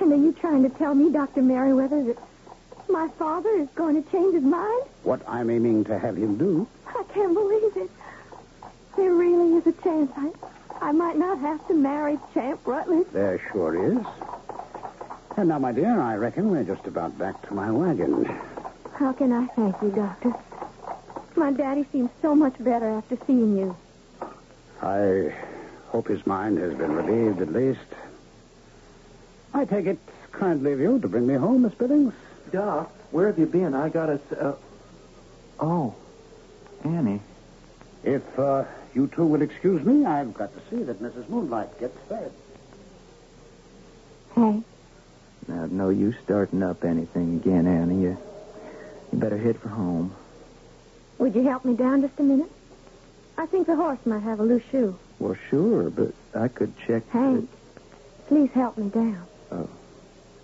And 0.00 0.12
are 0.12 0.16
you 0.16 0.32
trying 0.38 0.62
to 0.62 0.68
tell 0.68 0.94
me, 0.94 1.10
Dr. 1.10 1.42
Merriweather, 1.42 2.04
that 2.04 2.18
my 2.90 3.08
father 3.18 3.48
is 3.56 3.68
going 3.74 4.00
to 4.00 4.10
change 4.12 4.34
his 4.34 4.42
mind? 4.42 4.82
What 5.02 5.26
I'm 5.26 5.48
aiming 5.48 5.84
to 5.84 5.98
have 5.98 6.16
him 6.16 6.36
do 6.36 6.68
I 6.86 7.02
can't 7.12 7.34
believe 7.34 7.76
it. 7.76 7.90
There 8.96 9.12
really 9.12 9.56
is 9.56 9.66
a 9.66 9.72
chance 9.82 10.12
I, 10.16 10.30
I 10.80 10.92
might 10.92 11.16
not 11.16 11.38
have 11.38 11.66
to 11.68 11.74
marry 11.74 12.18
Champ 12.34 12.60
Rutledge. 12.64 13.08
There 13.12 13.40
sure 13.50 13.92
is. 13.92 13.98
And 15.36 15.48
now, 15.48 15.58
my 15.58 15.72
dear, 15.72 16.00
I 16.00 16.14
reckon 16.14 16.50
we're 16.50 16.62
just 16.62 16.86
about 16.86 17.18
back 17.18 17.42
to 17.48 17.54
my 17.54 17.70
wagon. 17.70 18.24
How 18.94 19.12
can 19.12 19.32
I 19.32 19.46
thank 19.56 19.74
you, 19.82 19.90
Doctor? 19.90 20.32
My 21.36 21.50
daddy 21.52 21.84
seems 21.92 22.10
so 22.22 22.34
much 22.34 22.54
better 22.60 22.88
after 22.88 23.18
seeing 23.26 23.58
you. 23.58 23.76
I 24.80 25.34
hope 25.88 26.08
his 26.08 26.24
mind 26.26 26.58
has 26.58 26.74
been 26.74 26.92
relieved 26.92 27.40
at 27.40 27.52
least. 27.52 27.80
I 29.52 29.64
take 29.64 29.86
it 29.86 29.98
kindly 30.32 30.72
of 30.72 30.80
you 30.80 30.98
to 31.00 31.08
bring 31.08 31.26
me 31.26 31.34
home, 31.34 31.62
Miss 31.62 31.74
Billings. 31.74 32.14
Doc, 32.52 32.90
where 33.10 33.26
have 33.26 33.38
you 33.38 33.46
been? 33.46 33.74
I 33.74 33.88
got 33.88 34.08
a. 34.10 34.20
Uh... 34.38 34.54
Oh, 35.60 35.94
Annie. 36.84 37.20
If 38.04 38.38
uh, 38.38 38.64
you 38.94 39.06
two 39.08 39.24
will 39.24 39.42
excuse 39.42 39.84
me, 39.84 40.04
I've 40.04 40.34
got 40.34 40.50
to 40.54 40.60
see 40.70 40.82
that 40.84 41.02
Mrs. 41.02 41.28
Moonlight 41.28 41.80
gets 41.80 41.98
fed. 42.08 42.32
Hey, 44.34 44.62
Now, 45.48 45.66
no 45.66 45.88
use 45.88 46.16
starting 46.24 46.62
up 46.62 46.84
anything 46.84 47.36
again, 47.36 47.66
Annie. 47.66 48.02
You, 48.02 48.18
you 49.12 49.18
better 49.18 49.38
head 49.38 49.58
for 49.58 49.68
home. 49.68 50.14
Would 51.18 51.34
you 51.34 51.42
help 51.42 51.64
me 51.64 51.74
down 51.74 52.02
just 52.02 52.18
a 52.18 52.22
minute? 52.22 52.50
I 53.36 53.46
think 53.46 53.66
the 53.66 53.76
horse 53.76 53.98
might 54.04 54.22
have 54.22 54.40
a 54.40 54.42
loose 54.44 54.62
shoe. 54.70 54.98
Well, 55.18 55.36
sure, 55.50 55.90
but 55.90 56.12
I 56.34 56.48
could 56.48 56.72
check. 56.86 57.08
Hank, 57.10 57.48
please 58.28 58.50
help 58.52 58.76
me 58.78 58.88
down. 58.90 59.26
Oh, 59.50 59.68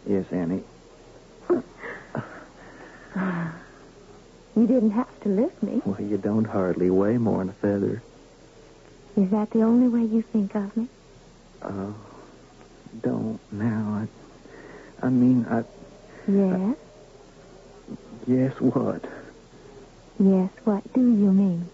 yes, 0.07 0.27
Annie. 0.33 0.65
You 4.57 4.67
didn't 4.67 4.91
have 4.91 5.21
to 5.23 5.29
lift 5.29 5.63
me. 5.63 5.81
Well, 5.85 6.01
you 6.01 6.19
don't 6.19 6.45
hardly 6.45 6.91
weigh 6.91 7.19
more 7.19 7.39
than 7.39 7.51
a 7.51 7.53
feather. 7.55 8.03
Is 9.17 9.31
that 9.31 9.51
the 9.51 9.63
only 9.63 9.89
way 9.89 10.05
you 10.05 10.23
think 10.23 10.55
of 10.55 10.77
me? 10.77 10.89
Oh, 11.63 11.95
don't 13.01 13.41
now. 13.53 14.07
I, 15.03 15.07
I 15.07 15.09
mean, 15.09 15.47
I. 15.49 15.65
Yes. 16.29 16.77
Yes, 18.27 18.61
what? 18.61 19.05
Yes, 20.19 20.51
what 20.65 20.93
do 20.93 21.01
you 21.01 21.33
mean? 21.33 21.69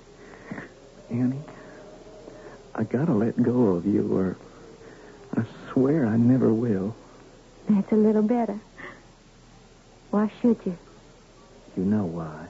Annie, 1.10 1.42
I 2.74 2.84
gotta 2.84 3.12
let 3.12 3.40
go 3.42 3.68
of 3.74 3.86
you, 3.86 4.12
or 4.16 4.36
I 5.36 5.44
swear 5.72 6.06
I 6.06 6.16
never 6.16 6.52
will. 6.52 6.94
That's 7.68 7.90
a 7.92 7.96
little 7.96 8.22
better. 8.22 8.58
Why 10.10 10.30
should 10.40 10.58
you? 10.64 10.76
You 11.76 11.84
know 11.84 12.04
why. 12.04 12.46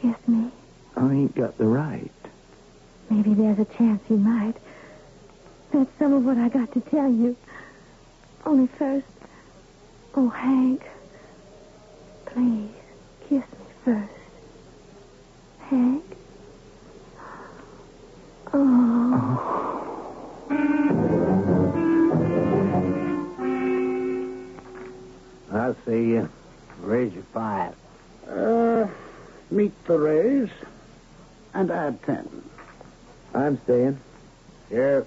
Kiss 0.00 0.16
me. 0.28 0.50
I 0.96 1.10
ain't 1.10 1.34
got 1.34 1.56
the 1.58 1.66
right. 1.66 2.10
Maybe 3.10 3.34
there's 3.34 3.58
a 3.58 3.64
chance 3.64 4.02
you 4.08 4.16
might. 4.16 4.56
That's 5.72 5.90
some 5.98 6.12
of 6.12 6.24
what 6.24 6.36
I 6.36 6.48
got 6.48 6.72
to 6.72 6.80
tell 6.80 7.10
you. 7.10 7.36
Only 8.44 8.66
first. 8.78 9.06
Oh, 10.14 10.28
Hank. 10.28 10.82
Please, 12.26 12.70
kiss 13.28 13.42
me 13.42 13.66
first. 13.84 14.12
Hank? 15.68 16.04
Oh. 18.52 19.38
I'll 25.52 25.76
see 25.86 25.92
you. 25.92 26.28
Raise 26.80 27.12
your 27.12 27.24
five. 27.32 27.74
Uh, 28.28 28.86
meet 29.50 29.72
the 29.86 29.98
raise 29.98 30.50
and 31.54 31.70
add 31.70 32.02
ten. 32.04 32.42
I'm 33.34 33.60
staying. 33.64 34.00
Sheriff, 34.68 35.06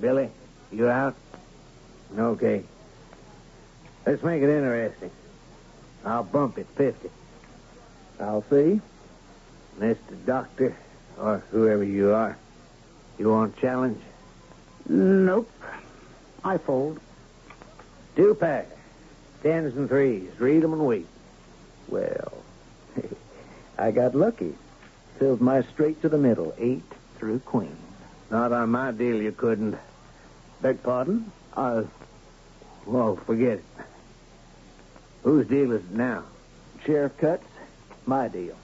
Billy, 0.00 0.30
you 0.70 0.88
out? 0.88 1.16
Okay. 2.16 2.64
Let's 4.06 4.22
make 4.22 4.42
it 4.42 4.48
interesting. 4.48 5.10
I'll 6.04 6.22
bump 6.22 6.58
it 6.58 6.66
50. 6.76 7.10
I'll 8.20 8.44
see. 8.50 8.80
Mr. 9.78 10.26
Doctor, 10.26 10.76
or 11.18 11.42
whoever 11.50 11.84
you 11.84 12.12
are, 12.12 12.36
you 13.18 13.30
want 13.30 13.56
a 13.56 13.60
challenge? 13.60 14.00
Nope. 14.88 15.50
I 16.44 16.58
fold. 16.58 16.98
Two 18.16 18.34
pair. 18.34 18.66
Tens 19.42 19.76
and 19.76 19.88
threes. 19.88 20.28
Read 20.38 20.64
'em 20.64 20.72
and 20.72 20.86
wait. 20.86 21.06
Well, 21.88 22.32
I 23.78 23.90
got 23.92 24.14
lucky. 24.14 24.54
Filled 25.18 25.40
my 25.40 25.62
straight 25.62 26.00
to 26.02 26.08
the 26.08 26.18
middle, 26.18 26.54
eight 26.58 26.82
through 27.16 27.40
queen. 27.40 27.76
Not 28.30 28.52
on 28.52 28.70
my 28.70 28.90
deal, 28.92 29.20
you 29.22 29.32
couldn't. 29.32 29.76
Beg 30.60 30.82
pardon? 30.82 31.30
Uh, 31.54 31.84
well, 32.86 33.16
forget 33.16 33.58
it. 33.58 33.64
Whose 35.22 35.46
deal 35.46 35.72
is 35.72 35.82
it 35.82 35.90
now? 35.90 36.24
Sheriff 36.84 37.16
cuts, 37.18 37.44
my 38.06 38.28
deal. 38.28 38.56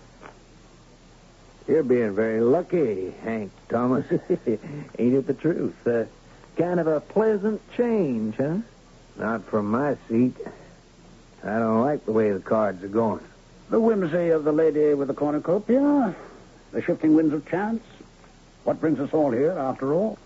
You're 1.66 1.82
being 1.82 2.14
very 2.14 2.40
lucky, 2.40 3.12
Hank 3.22 3.50
Thomas. 3.68 4.04
Ain't 4.38 4.58
it 4.98 5.26
the 5.26 5.34
truth? 5.34 5.74
Uh, 5.86 6.04
kind 6.56 6.78
of 6.78 6.86
a 6.86 7.00
pleasant 7.00 7.60
change, 7.74 8.36
huh? 8.36 8.58
Not 9.16 9.44
from 9.44 9.70
my 9.70 9.96
seat. 10.08 10.36
I 11.42 11.58
don't 11.58 11.80
like 11.80 12.04
the 12.04 12.12
way 12.12 12.30
the 12.32 12.40
cards 12.40 12.82
are 12.82 12.88
going. 12.88 13.24
The 13.70 13.80
whimsy 13.80 14.28
of 14.28 14.44
the 14.44 14.52
lady 14.52 14.94
with 14.94 15.08
the 15.08 15.14
cornucopia? 15.14 16.14
The 16.72 16.82
shifting 16.82 17.14
winds 17.14 17.32
of 17.32 17.48
chance? 17.48 17.82
What 18.64 18.80
brings 18.80 19.00
us 19.00 19.12
all 19.12 19.30
here, 19.30 19.52
after 19.52 19.94
all? 19.94 20.18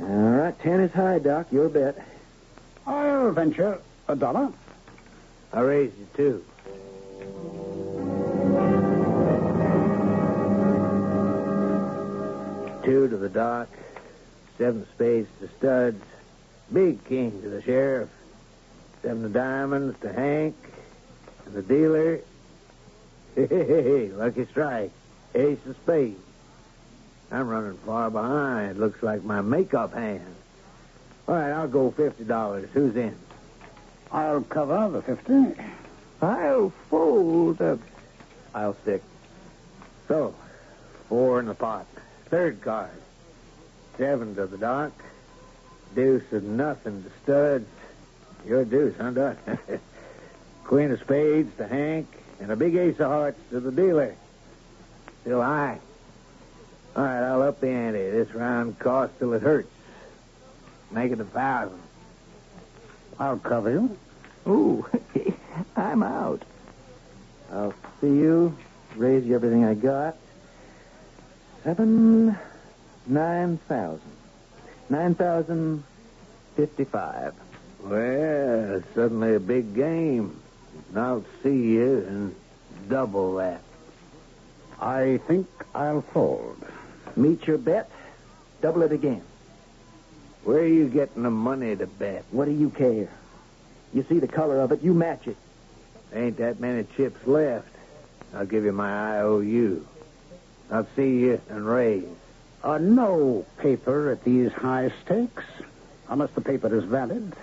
All 0.00 0.06
right, 0.06 0.58
ten 0.60 0.80
is 0.80 0.92
high, 0.92 1.18
Doc. 1.18 1.46
Your 1.50 1.68
bet. 1.68 1.98
I'll 2.86 3.32
venture 3.32 3.80
a 4.08 4.16
dollar. 4.16 4.52
I 5.52 5.60
raised 5.60 5.98
you 5.98 6.06
two. 6.14 6.44
Two 12.86 13.08
to 13.08 13.16
the 13.16 13.28
doc, 13.28 13.66
seven 14.58 14.86
spades 14.94 15.28
to 15.40 15.48
studs, 15.58 16.00
big 16.72 17.04
king 17.06 17.42
to 17.42 17.48
the 17.48 17.60
sheriff, 17.60 18.08
seven 19.02 19.24
of 19.24 19.32
diamonds 19.32 19.98
to 20.02 20.12
Hank, 20.12 20.54
and 21.44 21.54
the 21.54 21.62
dealer. 21.62 22.20
Hey, 23.34 24.08
lucky 24.12 24.46
strike, 24.46 24.92
ace 25.34 25.58
of 25.66 25.76
spades. 25.82 26.20
I'm 27.32 27.48
running 27.48 27.76
far 27.78 28.08
behind. 28.08 28.78
Looks 28.78 29.02
like 29.02 29.24
my 29.24 29.40
makeup 29.40 29.92
hand. 29.92 30.36
All 31.26 31.34
right, 31.34 31.50
I'll 31.50 31.66
go 31.68 31.90
fifty 31.90 32.22
dollars. 32.22 32.70
Who's 32.72 32.94
in? 32.94 33.16
I'll 34.12 34.42
cover 34.42 34.88
the 34.90 35.02
fifty. 35.02 35.60
I'll 36.22 36.72
fold. 36.88 37.60
up. 37.60 37.80
I'll 38.54 38.76
stick. 38.82 39.02
so, 40.06 40.36
four 41.08 41.40
in 41.40 41.46
the 41.46 41.54
pot. 41.54 41.86
Third 42.26 42.60
card. 42.60 42.90
Seven 43.96 44.34
to 44.34 44.46
the 44.46 44.58
doc. 44.58 44.92
Deuce 45.94 46.30
of 46.32 46.42
nothing 46.42 47.04
to 47.04 47.10
studs. 47.22 47.68
Your 48.44 48.64
deuce, 48.64 48.94
huh, 48.98 49.10
Doc? 49.10 49.36
Queen 50.64 50.90
of 50.90 51.00
spades 51.00 51.56
to 51.56 51.66
Hank, 51.66 52.06
and 52.40 52.50
a 52.50 52.56
big 52.56 52.74
ace 52.74 52.98
of 53.00 53.06
hearts 53.06 53.40
to 53.50 53.60
the 53.60 53.72
dealer. 53.72 54.14
Still 55.22 55.42
high. 55.42 55.78
All 56.96 57.04
right, 57.04 57.22
I'll 57.22 57.42
up 57.42 57.60
the 57.60 57.68
ante. 57.68 58.10
This 58.10 58.32
round 58.34 58.78
costs 58.78 59.16
till 59.18 59.32
it 59.32 59.42
hurts. 59.42 59.70
Make 60.90 61.12
it 61.12 61.20
a 61.20 61.24
thousand. 61.24 61.80
I'll 63.18 63.38
cover 63.38 63.70
you. 63.70 63.98
Ooh, 64.46 64.86
I'm 65.76 66.02
out. 66.02 66.42
I'll 67.52 67.74
see 68.00 68.08
you. 68.08 68.56
Raise 68.96 69.24
you 69.24 69.34
everything 69.34 69.64
I 69.64 69.74
got. 69.74 70.16
Seven, 71.66 72.38
nine 73.08 73.58
thousand. 73.66 74.12
Nine 74.88 75.16
thousand 75.16 75.82
fifty-five. 76.54 77.34
Well, 77.80 78.84
suddenly 78.94 79.34
a 79.34 79.40
big 79.40 79.74
game. 79.74 80.40
And 80.90 80.98
I'll 81.00 81.24
see 81.42 81.56
you 81.72 82.04
and 82.06 82.36
double 82.88 83.34
that. 83.38 83.62
I 84.80 85.18
think 85.26 85.48
I'll 85.74 86.02
fold. 86.02 86.64
Meet 87.16 87.48
your 87.48 87.58
bet. 87.58 87.90
Double 88.62 88.82
it 88.82 88.92
again. 88.92 89.22
Where 90.44 90.58
are 90.58 90.66
you 90.68 90.86
getting 90.86 91.24
the 91.24 91.30
money 91.30 91.74
to 91.74 91.88
bet? 91.88 92.26
What 92.30 92.44
do 92.44 92.52
you 92.52 92.70
care? 92.70 93.10
You 93.92 94.06
see 94.08 94.20
the 94.20 94.28
color 94.28 94.60
of 94.60 94.70
it, 94.70 94.82
you 94.82 94.94
match 94.94 95.26
it. 95.26 95.36
Ain't 96.14 96.36
that 96.36 96.60
many 96.60 96.86
chips 96.96 97.26
left. 97.26 97.66
I'll 98.32 98.46
give 98.46 98.64
you 98.64 98.70
my 98.70 99.18
IOU. 99.18 99.84
I'll 100.70 100.86
see 100.96 101.18
you 101.20 101.40
and 101.48 101.66
raise. 101.66 102.04
Uh, 102.62 102.78
no 102.78 103.46
paper 103.58 104.10
at 104.10 104.24
these 104.24 104.52
high 104.52 104.92
stakes, 105.04 105.44
unless 106.08 106.30
the 106.32 106.40
paper 106.40 106.74
is 106.76 106.84
valid. 106.84 107.34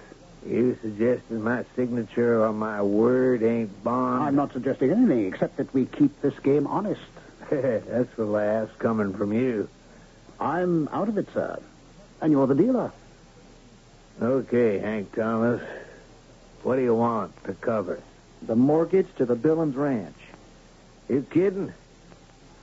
You 0.45 0.77
suggesting 0.81 1.41
my 1.41 1.63
signature 1.75 2.43
on 2.45 2.57
my 2.57 2.81
word 2.81 3.43
ain't 3.43 3.83
bond? 3.83 4.23
I'm 4.23 4.35
not 4.35 4.51
suggesting 4.51 4.91
anything 4.91 5.25
except 5.27 5.57
that 5.57 5.73
we 5.73 5.85
keep 5.85 6.21
this 6.21 6.37
game 6.39 6.67
honest. 6.67 7.01
That's 7.49 8.13
the 8.17 8.25
last 8.25 8.77
coming 8.79 9.13
from 9.13 9.31
you. 9.31 9.69
I'm 10.39 10.89
out 10.89 11.07
of 11.07 11.17
it, 11.17 11.27
sir. 11.33 11.61
And 12.19 12.31
you're 12.31 12.47
the 12.47 12.55
dealer. 12.55 12.91
Okay, 14.21 14.79
Hank 14.79 15.15
Thomas. 15.15 15.61
What 16.63 16.75
do 16.75 16.81
you 16.81 16.95
want 16.95 17.43
to 17.45 17.53
cover? 17.53 18.01
The 18.41 18.55
mortgage 18.55 19.07
to 19.17 19.25
the 19.25 19.35
Billings 19.35 19.75
Ranch. 19.75 20.15
You 21.07 21.25
kidding? 21.29 21.73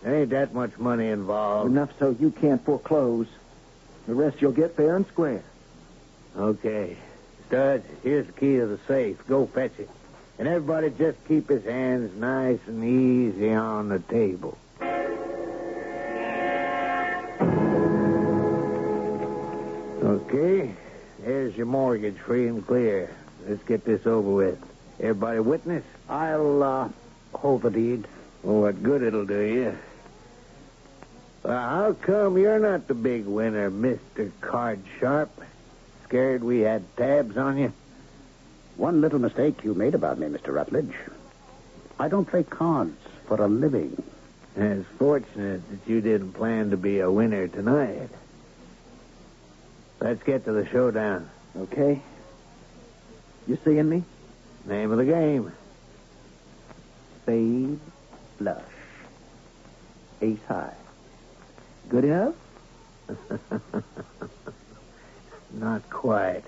There 0.02 0.14
ain't 0.14 0.30
that 0.30 0.54
much 0.54 0.78
money 0.78 1.08
involved. 1.08 1.70
Enough 1.70 1.90
so 1.98 2.16
you 2.18 2.30
can't 2.30 2.64
foreclose. 2.64 3.26
The 4.06 4.14
rest 4.14 4.40
you'll 4.40 4.52
get 4.52 4.76
fair 4.76 4.96
and 4.96 5.06
square. 5.06 5.42
Okay. 6.36 6.96
Studs, 7.48 7.84
here's 8.02 8.26
the 8.26 8.32
key 8.32 8.56
to 8.56 8.66
the 8.66 8.78
safe. 8.88 9.18
Go 9.26 9.46
fetch 9.46 9.78
it. 9.78 9.90
And 10.38 10.48
everybody 10.48 10.90
just 10.90 11.22
keep 11.28 11.50
his 11.50 11.64
hands 11.64 12.18
nice 12.18 12.60
and 12.66 12.82
easy 12.82 13.52
on 13.52 13.90
the 13.90 13.98
table. 13.98 14.56
Okay. 20.02 20.74
There's 21.22 21.54
your 21.56 21.66
mortgage, 21.66 22.16
free 22.16 22.48
and 22.48 22.66
clear. 22.66 23.14
Let's 23.46 23.62
get 23.64 23.84
this 23.84 24.06
over 24.06 24.30
with. 24.30 24.58
Everybody 24.98 25.40
witness? 25.40 25.84
I'll, 26.08 26.62
uh, 26.62 26.88
hold 27.34 27.62
the 27.62 27.70
deed. 27.70 28.06
Well, 28.42 28.62
what 28.62 28.82
good 28.82 29.02
it'll 29.02 29.26
do 29.26 29.40
you? 29.40 29.78
Well, 31.42 31.58
how 31.58 31.92
come 31.94 32.36
you're 32.36 32.58
not 32.58 32.86
the 32.86 32.94
big 32.94 33.24
winner, 33.24 33.70
Mr. 33.70 34.30
Card 34.40 34.80
Sharp? 34.98 35.30
Scared 36.04 36.44
we 36.44 36.60
had 36.60 36.84
tabs 36.96 37.36
on 37.36 37.56
you? 37.56 37.72
One 38.76 39.00
little 39.00 39.18
mistake 39.18 39.64
you 39.64 39.74
made 39.74 39.94
about 39.94 40.18
me, 40.18 40.26
Mr. 40.26 40.52
Rutledge. 40.52 40.94
I 41.98 42.08
don't 42.08 42.26
play 42.26 42.42
cards 42.42 42.98
for 43.26 43.42
a 43.42 43.48
living. 43.48 44.02
It's 44.56 44.86
fortunate 44.98 45.62
that 45.70 45.90
you 45.90 46.00
didn't 46.00 46.32
plan 46.32 46.70
to 46.70 46.76
be 46.76 47.00
a 47.00 47.10
winner 47.10 47.48
tonight. 47.48 48.10
Let's 50.00 50.22
get 50.22 50.44
to 50.44 50.52
the 50.52 50.66
showdown. 50.68 51.30
Okay? 51.56 52.00
You 53.46 53.58
seeing 53.64 53.88
me? 53.88 54.02
Name 54.66 54.90
of 54.92 54.98
the 54.98 55.04
game. 55.04 55.52
Spade, 57.22 57.78
flush. 58.38 58.62
Ace 60.22 60.38
high. 60.48 60.74
Good 61.90 62.04
enough? 62.04 62.34
Not 65.52 65.90
quite. 65.90 66.44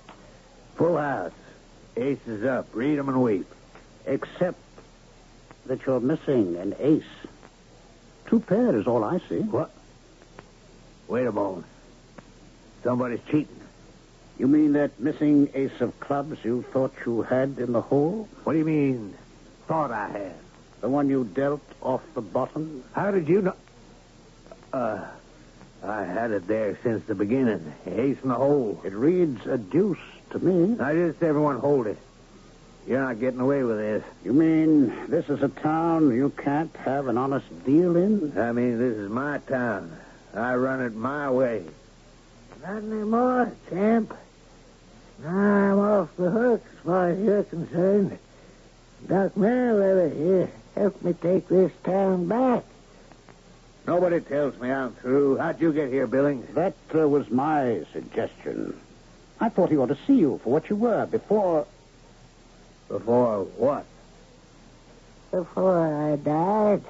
Full 0.77 0.97
house. 0.97 1.33
Aces 1.97 2.45
up. 2.45 2.69
Read 2.73 2.97
'em 2.99 3.09
and 3.09 3.21
weep. 3.21 3.47
Except 4.07 4.57
that 5.67 5.85
you're 5.85 5.99
missing 6.01 6.57
an 6.57 6.75
ace. 6.79 7.03
Two 8.27 8.39
pair 8.41 8.77
is 8.79 8.87
all 8.87 9.03
I 9.05 9.19
see. 9.29 9.41
What? 9.41 9.71
Wait 11.09 11.27
a 11.27 11.33
moment. 11.33 11.67
Somebody's 12.85 13.21
cheating. 13.29 13.61
You 14.39 14.47
mean 14.47 14.73
that 14.75 14.99
missing 15.01 15.51
ace 15.55 15.81
of 15.81 15.99
clubs 16.01 16.39
you 16.45 16.65
thought 16.73 16.95
you 17.05 17.23
had 17.23 17.59
in 17.59 17.73
the 17.73 17.81
hole? 17.83 18.29
What 18.45 18.53
do 18.55 18.59
you 18.61 18.65
mean, 18.65 19.15
thought 19.67 19.91
I 19.91 20.09
had? 20.09 20.35
The 20.81 20.89
one 20.89 21.09
you 21.09 21.25
dealt 21.25 21.61
off 21.81 22.03
the 22.15 22.23
bottom? 22.23 22.85
How 22.93 23.11
did 23.11 23.29
you 23.29 23.43
know? 23.43 23.55
Uh, 24.73 25.05
I 25.85 26.05
had 26.05 26.31
it 26.31 26.47
there 26.47 26.79
since 26.83 27.05
the 27.07 27.15
beginning. 27.15 27.73
Ace 27.87 28.19
in 28.23 28.29
the 28.29 28.35
hole. 28.35 28.81
It 28.85 28.93
reads 28.93 29.45
a 29.47 29.59
deuce 29.59 29.99
to 30.31 30.39
me. 30.39 30.77
Now, 30.77 30.93
just 30.93 31.23
everyone 31.23 31.59
hold 31.59 31.87
it. 31.87 31.99
You're 32.87 33.01
not 33.01 33.21
getting 33.21 33.41
away 33.41 33.63
with 33.63 33.79
this. 33.79 34.05
You 34.25 34.33
mean 34.33 35.07
this 35.09 35.29
is 35.29 35.43
a 35.43 35.49
town 35.49 36.15
you 36.15 36.31
can't 36.31 36.75
have 36.77 37.07
an 37.07 37.17
honest 37.17 37.65
deal 37.65 37.97
in? 37.97 38.37
I 38.37 38.53
mean, 38.53 38.79
this 38.79 38.97
is 38.97 39.11
my 39.11 39.39
town. 39.39 39.97
I 40.35 40.55
run 40.55 40.81
it 40.83 40.95
my 40.95 41.31
way. 41.31 41.65
Not 42.63 42.79
anymore, 42.79 43.53
champ. 43.71 44.15
Now 45.23 45.31
I'm 45.31 45.79
off 45.79 46.17
the 46.17 46.31
hook 46.31 46.63
as 46.65 46.85
far 46.85 47.09
as 47.11 47.19
you're 47.21 47.45
concerned. 47.45 48.19
Doc 49.07 49.37
Merriweather 49.37 50.09
here 50.09 50.51
helped 50.75 51.03
me 51.05 51.13
take 51.13 51.49
this 51.49 51.73
town 51.85 52.27
back. 52.27 52.65
Nobody 53.87 54.21
tells 54.21 54.59
me 54.61 54.71
I'm 54.71 54.93
through. 54.95 55.39
How'd 55.39 55.61
you 55.61 55.73
get 55.73 55.91
here, 55.91 56.07
Billings? 56.07 56.55
That 56.55 56.75
uh, 56.95 57.09
was 57.09 57.29
my 57.31 57.85
suggestion. 57.93 58.79
I 59.41 59.49
thought 59.49 59.71
he 59.71 59.77
ought 59.77 59.87
to 59.87 59.99
see 60.07 60.15
you 60.15 60.41
for 60.45 60.53
what 60.53 60.71
you 60.71 60.77
were 60.77 61.05
before. 61.07 61.67
Before 62.89 63.45
what? 63.57 63.85
Before 65.33 66.13
I 66.13 66.17
died. 66.17 66.83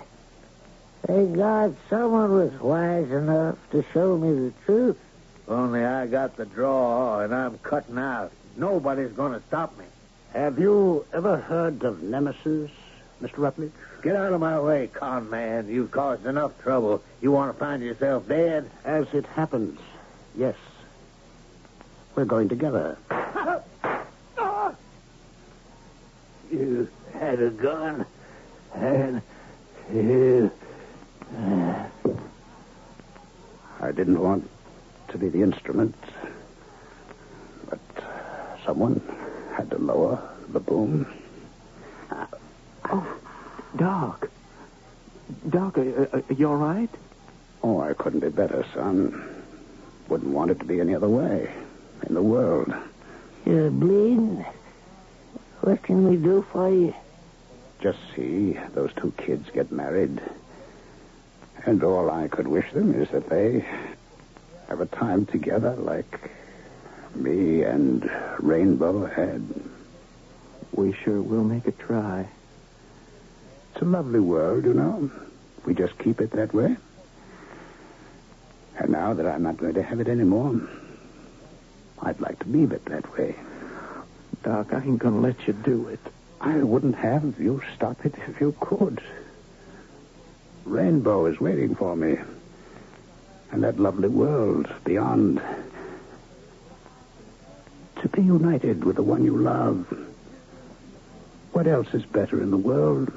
Thank 1.06 1.36
God 1.36 1.76
someone 1.88 2.32
was 2.32 2.52
wise 2.60 3.10
enough 3.10 3.56
to 3.70 3.84
show 3.92 4.18
me 4.18 4.48
the 4.48 4.52
truth. 4.66 4.98
Only 5.48 5.84
I 5.84 6.06
got 6.06 6.36
the 6.36 6.44
draw 6.44 7.20
and 7.20 7.34
I'm 7.34 7.58
cutting 7.58 7.98
out. 7.98 8.32
Nobody's 8.56 9.12
going 9.12 9.32
to 9.32 9.42
stop 9.46 9.76
me. 9.78 9.86
Have 10.34 10.58
you 10.58 11.04
ever 11.12 11.38
heard 11.38 11.82
of 11.84 12.02
Nemesis, 12.02 12.70
Mr. 13.22 13.38
Rutledge? 13.38 13.72
Get 14.02 14.16
out 14.16 14.32
of 14.32 14.40
my 14.40 14.58
way, 14.58 14.88
con 14.88 15.30
man. 15.30 15.68
You've 15.68 15.92
caused 15.92 16.26
enough 16.26 16.60
trouble. 16.62 17.02
You 17.20 17.30
want 17.30 17.52
to 17.52 17.58
find 17.58 17.82
yourself 17.82 18.26
dead? 18.26 18.68
As 18.84 19.06
it 19.14 19.24
happens, 19.26 19.78
yes. 20.36 20.56
We're 22.14 22.24
going 22.24 22.48
together. 22.48 22.98
You 26.50 26.86
had 27.14 27.40
a 27.40 27.48
gun, 27.48 28.04
and 28.74 29.22
you. 29.94 30.50
I 33.80 33.90
didn't 33.90 34.20
want 34.20 34.50
to 35.08 35.16
be 35.16 35.30
the 35.30 35.40
instrument, 35.40 35.94
but 37.70 37.78
someone 38.66 39.00
had 39.56 39.70
to 39.70 39.78
lower 39.78 40.22
the 40.50 40.60
boom. 40.60 41.06
Oh, 42.90 43.16
Doc. 43.76 44.28
Doc, 45.48 45.78
are, 45.78 46.08
are 46.12 46.22
you 46.34 46.48
all 46.48 46.56
right? 46.56 46.90
Oh, 47.62 47.80
I 47.80 47.94
couldn't 47.94 48.20
be 48.20 48.28
better, 48.28 48.64
son. 48.74 49.44
Wouldn't 50.08 50.32
want 50.32 50.50
it 50.50 50.58
to 50.58 50.64
be 50.64 50.80
any 50.80 50.94
other 50.94 51.08
way 51.08 51.50
in 52.06 52.14
the 52.14 52.22
world. 52.22 52.68
Uh, 52.70 52.80
You're 53.46 53.70
bleeding. 53.70 54.44
What 55.60 55.82
can 55.82 56.08
we 56.08 56.16
do 56.16 56.44
for 56.52 56.68
you? 56.68 56.94
Just 57.80 57.98
see 58.14 58.58
those 58.74 58.92
two 58.94 59.12
kids 59.16 59.48
get 59.50 59.70
married. 59.72 60.20
And 61.64 61.82
all 61.84 62.10
I 62.10 62.28
could 62.28 62.48
wish 62.48 62.70
them 62.72 63.00
is 63.00 63.08
that 63.10 63.28
they 63.28 63.64
have 64.68 64.80
a 64.80 64.86
time 64.86 65.26
together 65.26 65.74
like 65.76 66.30
me 67.14 67.62
and 67.62 68.10
Rainbow 68.40 69.06
had. 69.06 69.46
We 70.72 70.92
sure 70.92 71.20
will 71.22 71.44
make 71.44 71.66
a 71.68 71.72
try. 71.72 72.26
It's 73.72 73.82
a 73.82 73.84
lovely 73.86 74.20
world, 74.20 74.64
you 74.64 74.74
know. 74.74 75.10
We 75.64 75.74
just 75.74 75.98
keep 75.98 76.20
it 76.20 76.32
that 76.32 76.52
way. 76.52 76.76
And 78.78 78.90
now 78.90 79.14
that 79.14 79.26
I'm 79.26 79.42
not 79.42 79.56
going 79.56 79.74
to 79.74 79.82
have 79.82 80.00
it 80.00 80.08
anymore, 80.08 80.60
I'd 82.00 82.20
like 82.20 82.38
to 82.40 82.48
leave 82.48 82.72
it 82.72 82.84
that 82.86 83.16
way. 83.16 83.36
Doc, 84.42 84.72
I 84.74 84.82
ain't 84.82 84.98
gonna 84.98 85.20
let 85.20 85.46
you 85.46 85.52
do 85.52 85.86
it. 85.88 86.00
I 86.40 86.56
wouldn't 86.56 86.96
have 86.96 87.38
you 87.38 87.62
stop 87.76 88.04
it 88.04 88.14
if 88.26 88.40
you 88.40 88.54
could. 88.60 89.00
Rainbow 90.64 91.26
is 91.26 91.40
waiting 91.40 91.74
for 91.76 91.94
me. 91.94 92.18
And 93.52 93.62
that 93.62 93.78
lovely 93.78 94.08
world 94.08 94.68
beyond. 94.84 95.40
To 98.00 98.08
be 98.08 98.22
united 98.22 98.82
with 98.84 98.96
the 98.96 99.02
one 99.02 99.24
you 99.24 99.36
love. 99.36 99.86
What 101.52 101.68
else 101.68 101.94
is 101.94 102.04
better 102.04 102.42
in 102.42 102.50
the 102.50 102.56
world? 102.56 103.12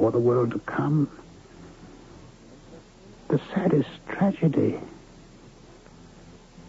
Or 0.00 0.10
the 0.10 0.18
world 0.18 0.52
to 0.52 0.58
come? 0.60 1.10
The 3.28 3.38
saddest 3.52 3.90
tragedy 4.08 4.80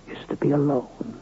is 0.09 0.17
to 0.27 0.35
be 0.35 0.51
alone. 0.51 1.17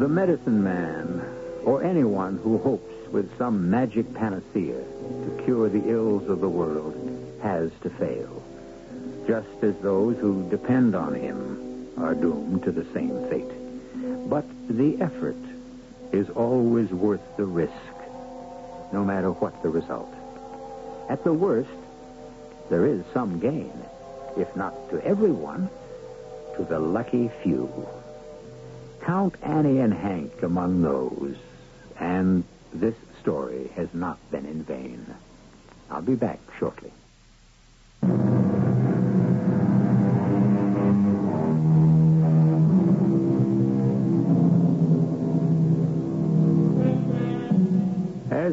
The 0.00 0.08
medicine 0.08 0.64
man, 0.64 1.22
or 1.66 1.82
anyone 1.84 2.38
who 2.38 2.56
hopes 2.56 3.08
with 3.12 3.36
some 3.36 3.68
magic 3.68 4.14
panacea 4.14 4.80
to 4.80 5.42
cure 5.44 5.68
the 5.68 5.86
ills 5.86 6.30
of 6.30 6.40
the 6.40 6.48
world, 6.48 6.96
has 7.42 7.70
to 7.82 7.90
fail. 7.90 8.42
Just 9.26 9.62
as 9.62 9.76
those 9.82 10.16
who 10.16 10.48
depend 10.48 10.94
on 10.94 11.14
him 11.14 11.92
are 11.98 12.14
doomed 12.14 12.62
to 12.62 12.72
the 12.72 12.86
same 12.94 13.28
fate. 13.28 13.61
But 14.26 14.44
the 14.68 15.00
effort 15.00 15.36
is 16.12 16.28
always 16.30 16.90
worth 16.90 17.36
the 17.36 17.44
risk, 17.44 17.72
no 18.92 19.04
matter 19.04 19.30
what 19.30 19.62
the 19.62 19.68
result. 19.68 20.12
At 21.08 21.24
the 21.24 21.32
worst, 21.32 21.68
there 22.70 22.86
is 22.86 23.02
some 23.12 23.38
gain, 23.40 23.72
if 24.36 24.54
not 24.56 24.74
to 24.90 25.04
everyone, 25.04 25.68
to 26.56 26.64
the 26.64 26.78
lucky 26.78 27.30
few. 27.42 27.88
Count 29.00 29.34
Annie 29.42 29.80
and 29.80 29.92
Hank 29.92 30.42
among 30.42 30.82
those, 30.82 31.36
and 31.98 32.44
this 32.72 32.94
story 33.20 33.70
has 33.74 33.88
not 33.92 34.18
been 34.30 34.46
in 34.46 34.62
vain. 34.62 35.04
I'll 35.90 36.02
be 36.02 36.14
back 36.14 36.38
shortly. 36.58 36.92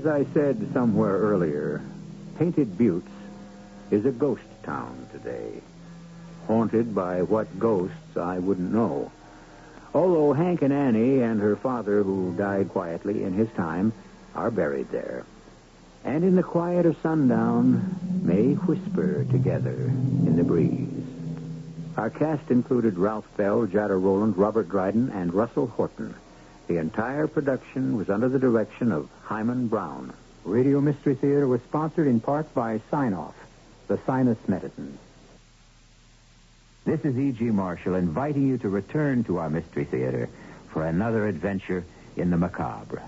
I 0.09 0.25
said 0.33 0.73
somewhere 0.73 1.17
earlier, 1.17 1.81
Painted 2.37 2.77
Buttes 2.77 3.07
is 3.91 4.05
a 4.05 4.11
ghost 4.11 4.43
town 4.63 5.07
today, 5.11 5.61
haunted 6.47 6.95
by 6.95 7.21
what 7.21 7.59
ghosts 7.59 8.17
I 8.17 8.39
wouldn't 8.39 8.73
know. 8.73 9.11
Although 9.93 10.33
Hank 10.33 10.61
and 10.61 10.73
Annie 10.73 11.21
and 11.21 11.39
her 11.39 11.55
father, 11.55 12.03
who 12.03 12.35
died 12.35 12.69
quietly 12.69 13.23
in 13.23 13.33
his 13.33 13.49
time, 13.51 13.93
are 14.35 14.51
buried 14.51 14.89
there. 14.91 15.25
And 16.03 16.23
in 16.23 16.35
the 16.35 16.43
quiet 16.43 16.85
of 16.85 16.97
sundown, 17.01 18.21
may 18.23 18.53
whisper 18.53 19.25
together 19.25 19.75
in 19.75 20.35
the 20.35 20.43
breeze. 20.43 21.03
Our 21.97 22.09
cast 22.09 22.51
included 22.51 22.97
Ralph 22.97 23.27
Bell, 23.35 23.67
Jada 23.67 24.01
Rowland, 24.01 24.37
Robert 24.37 24.69
Dryden, 24.69 25.09
and 25.09 25.33
Russell 25.33 25.67
Horton. 25.67 26.15
The 26.69 26.77
entire 26.77 27.25
production 27.25 27.97
was 27.97 28.11
under 28.11 28.29
the 28.29 28.37
direction 28.37 28.91
of 28.91 29.09
Himan 29.23 29.69
Brown. 29.69 30.13
Radio 30.45 30.79
Mystery 30.79 31.15
Theater 31.15 31.47
was 31.47 31.61
sponsored 31.63 32.05
in 32.05 32.19
part 32.19 32.53
by 32.53 32.79
Sine-Off, 32.91 33.33
the 33.87 33.97
sinus 34.05 34.37
medicine. 34.47 34.99
This 36.85 37.03
is 37.03 37.17
E.G. 37.17 37.43
Marshall 37.45 37.95
inviting 37.95 38.47
you 38.47 38.59
to 38.59 38.69
return 38.69 39.23
to 39.23 39.39
our 39.39 39.49
Mystery 39.49 39.85
Theater 39.85 40.29
for 40.71 40.85
another 40.85 41.25
adventure 41.25 41.83
in 42.15 42.29
the 42.29 42.37
macabre. 42.37 43.01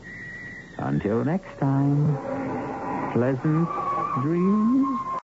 Until 0.79 1.23
next 1.23 1.59
time, 1.59 2.17
pleasant 3.13 3.69
dreams. 4.23 5.10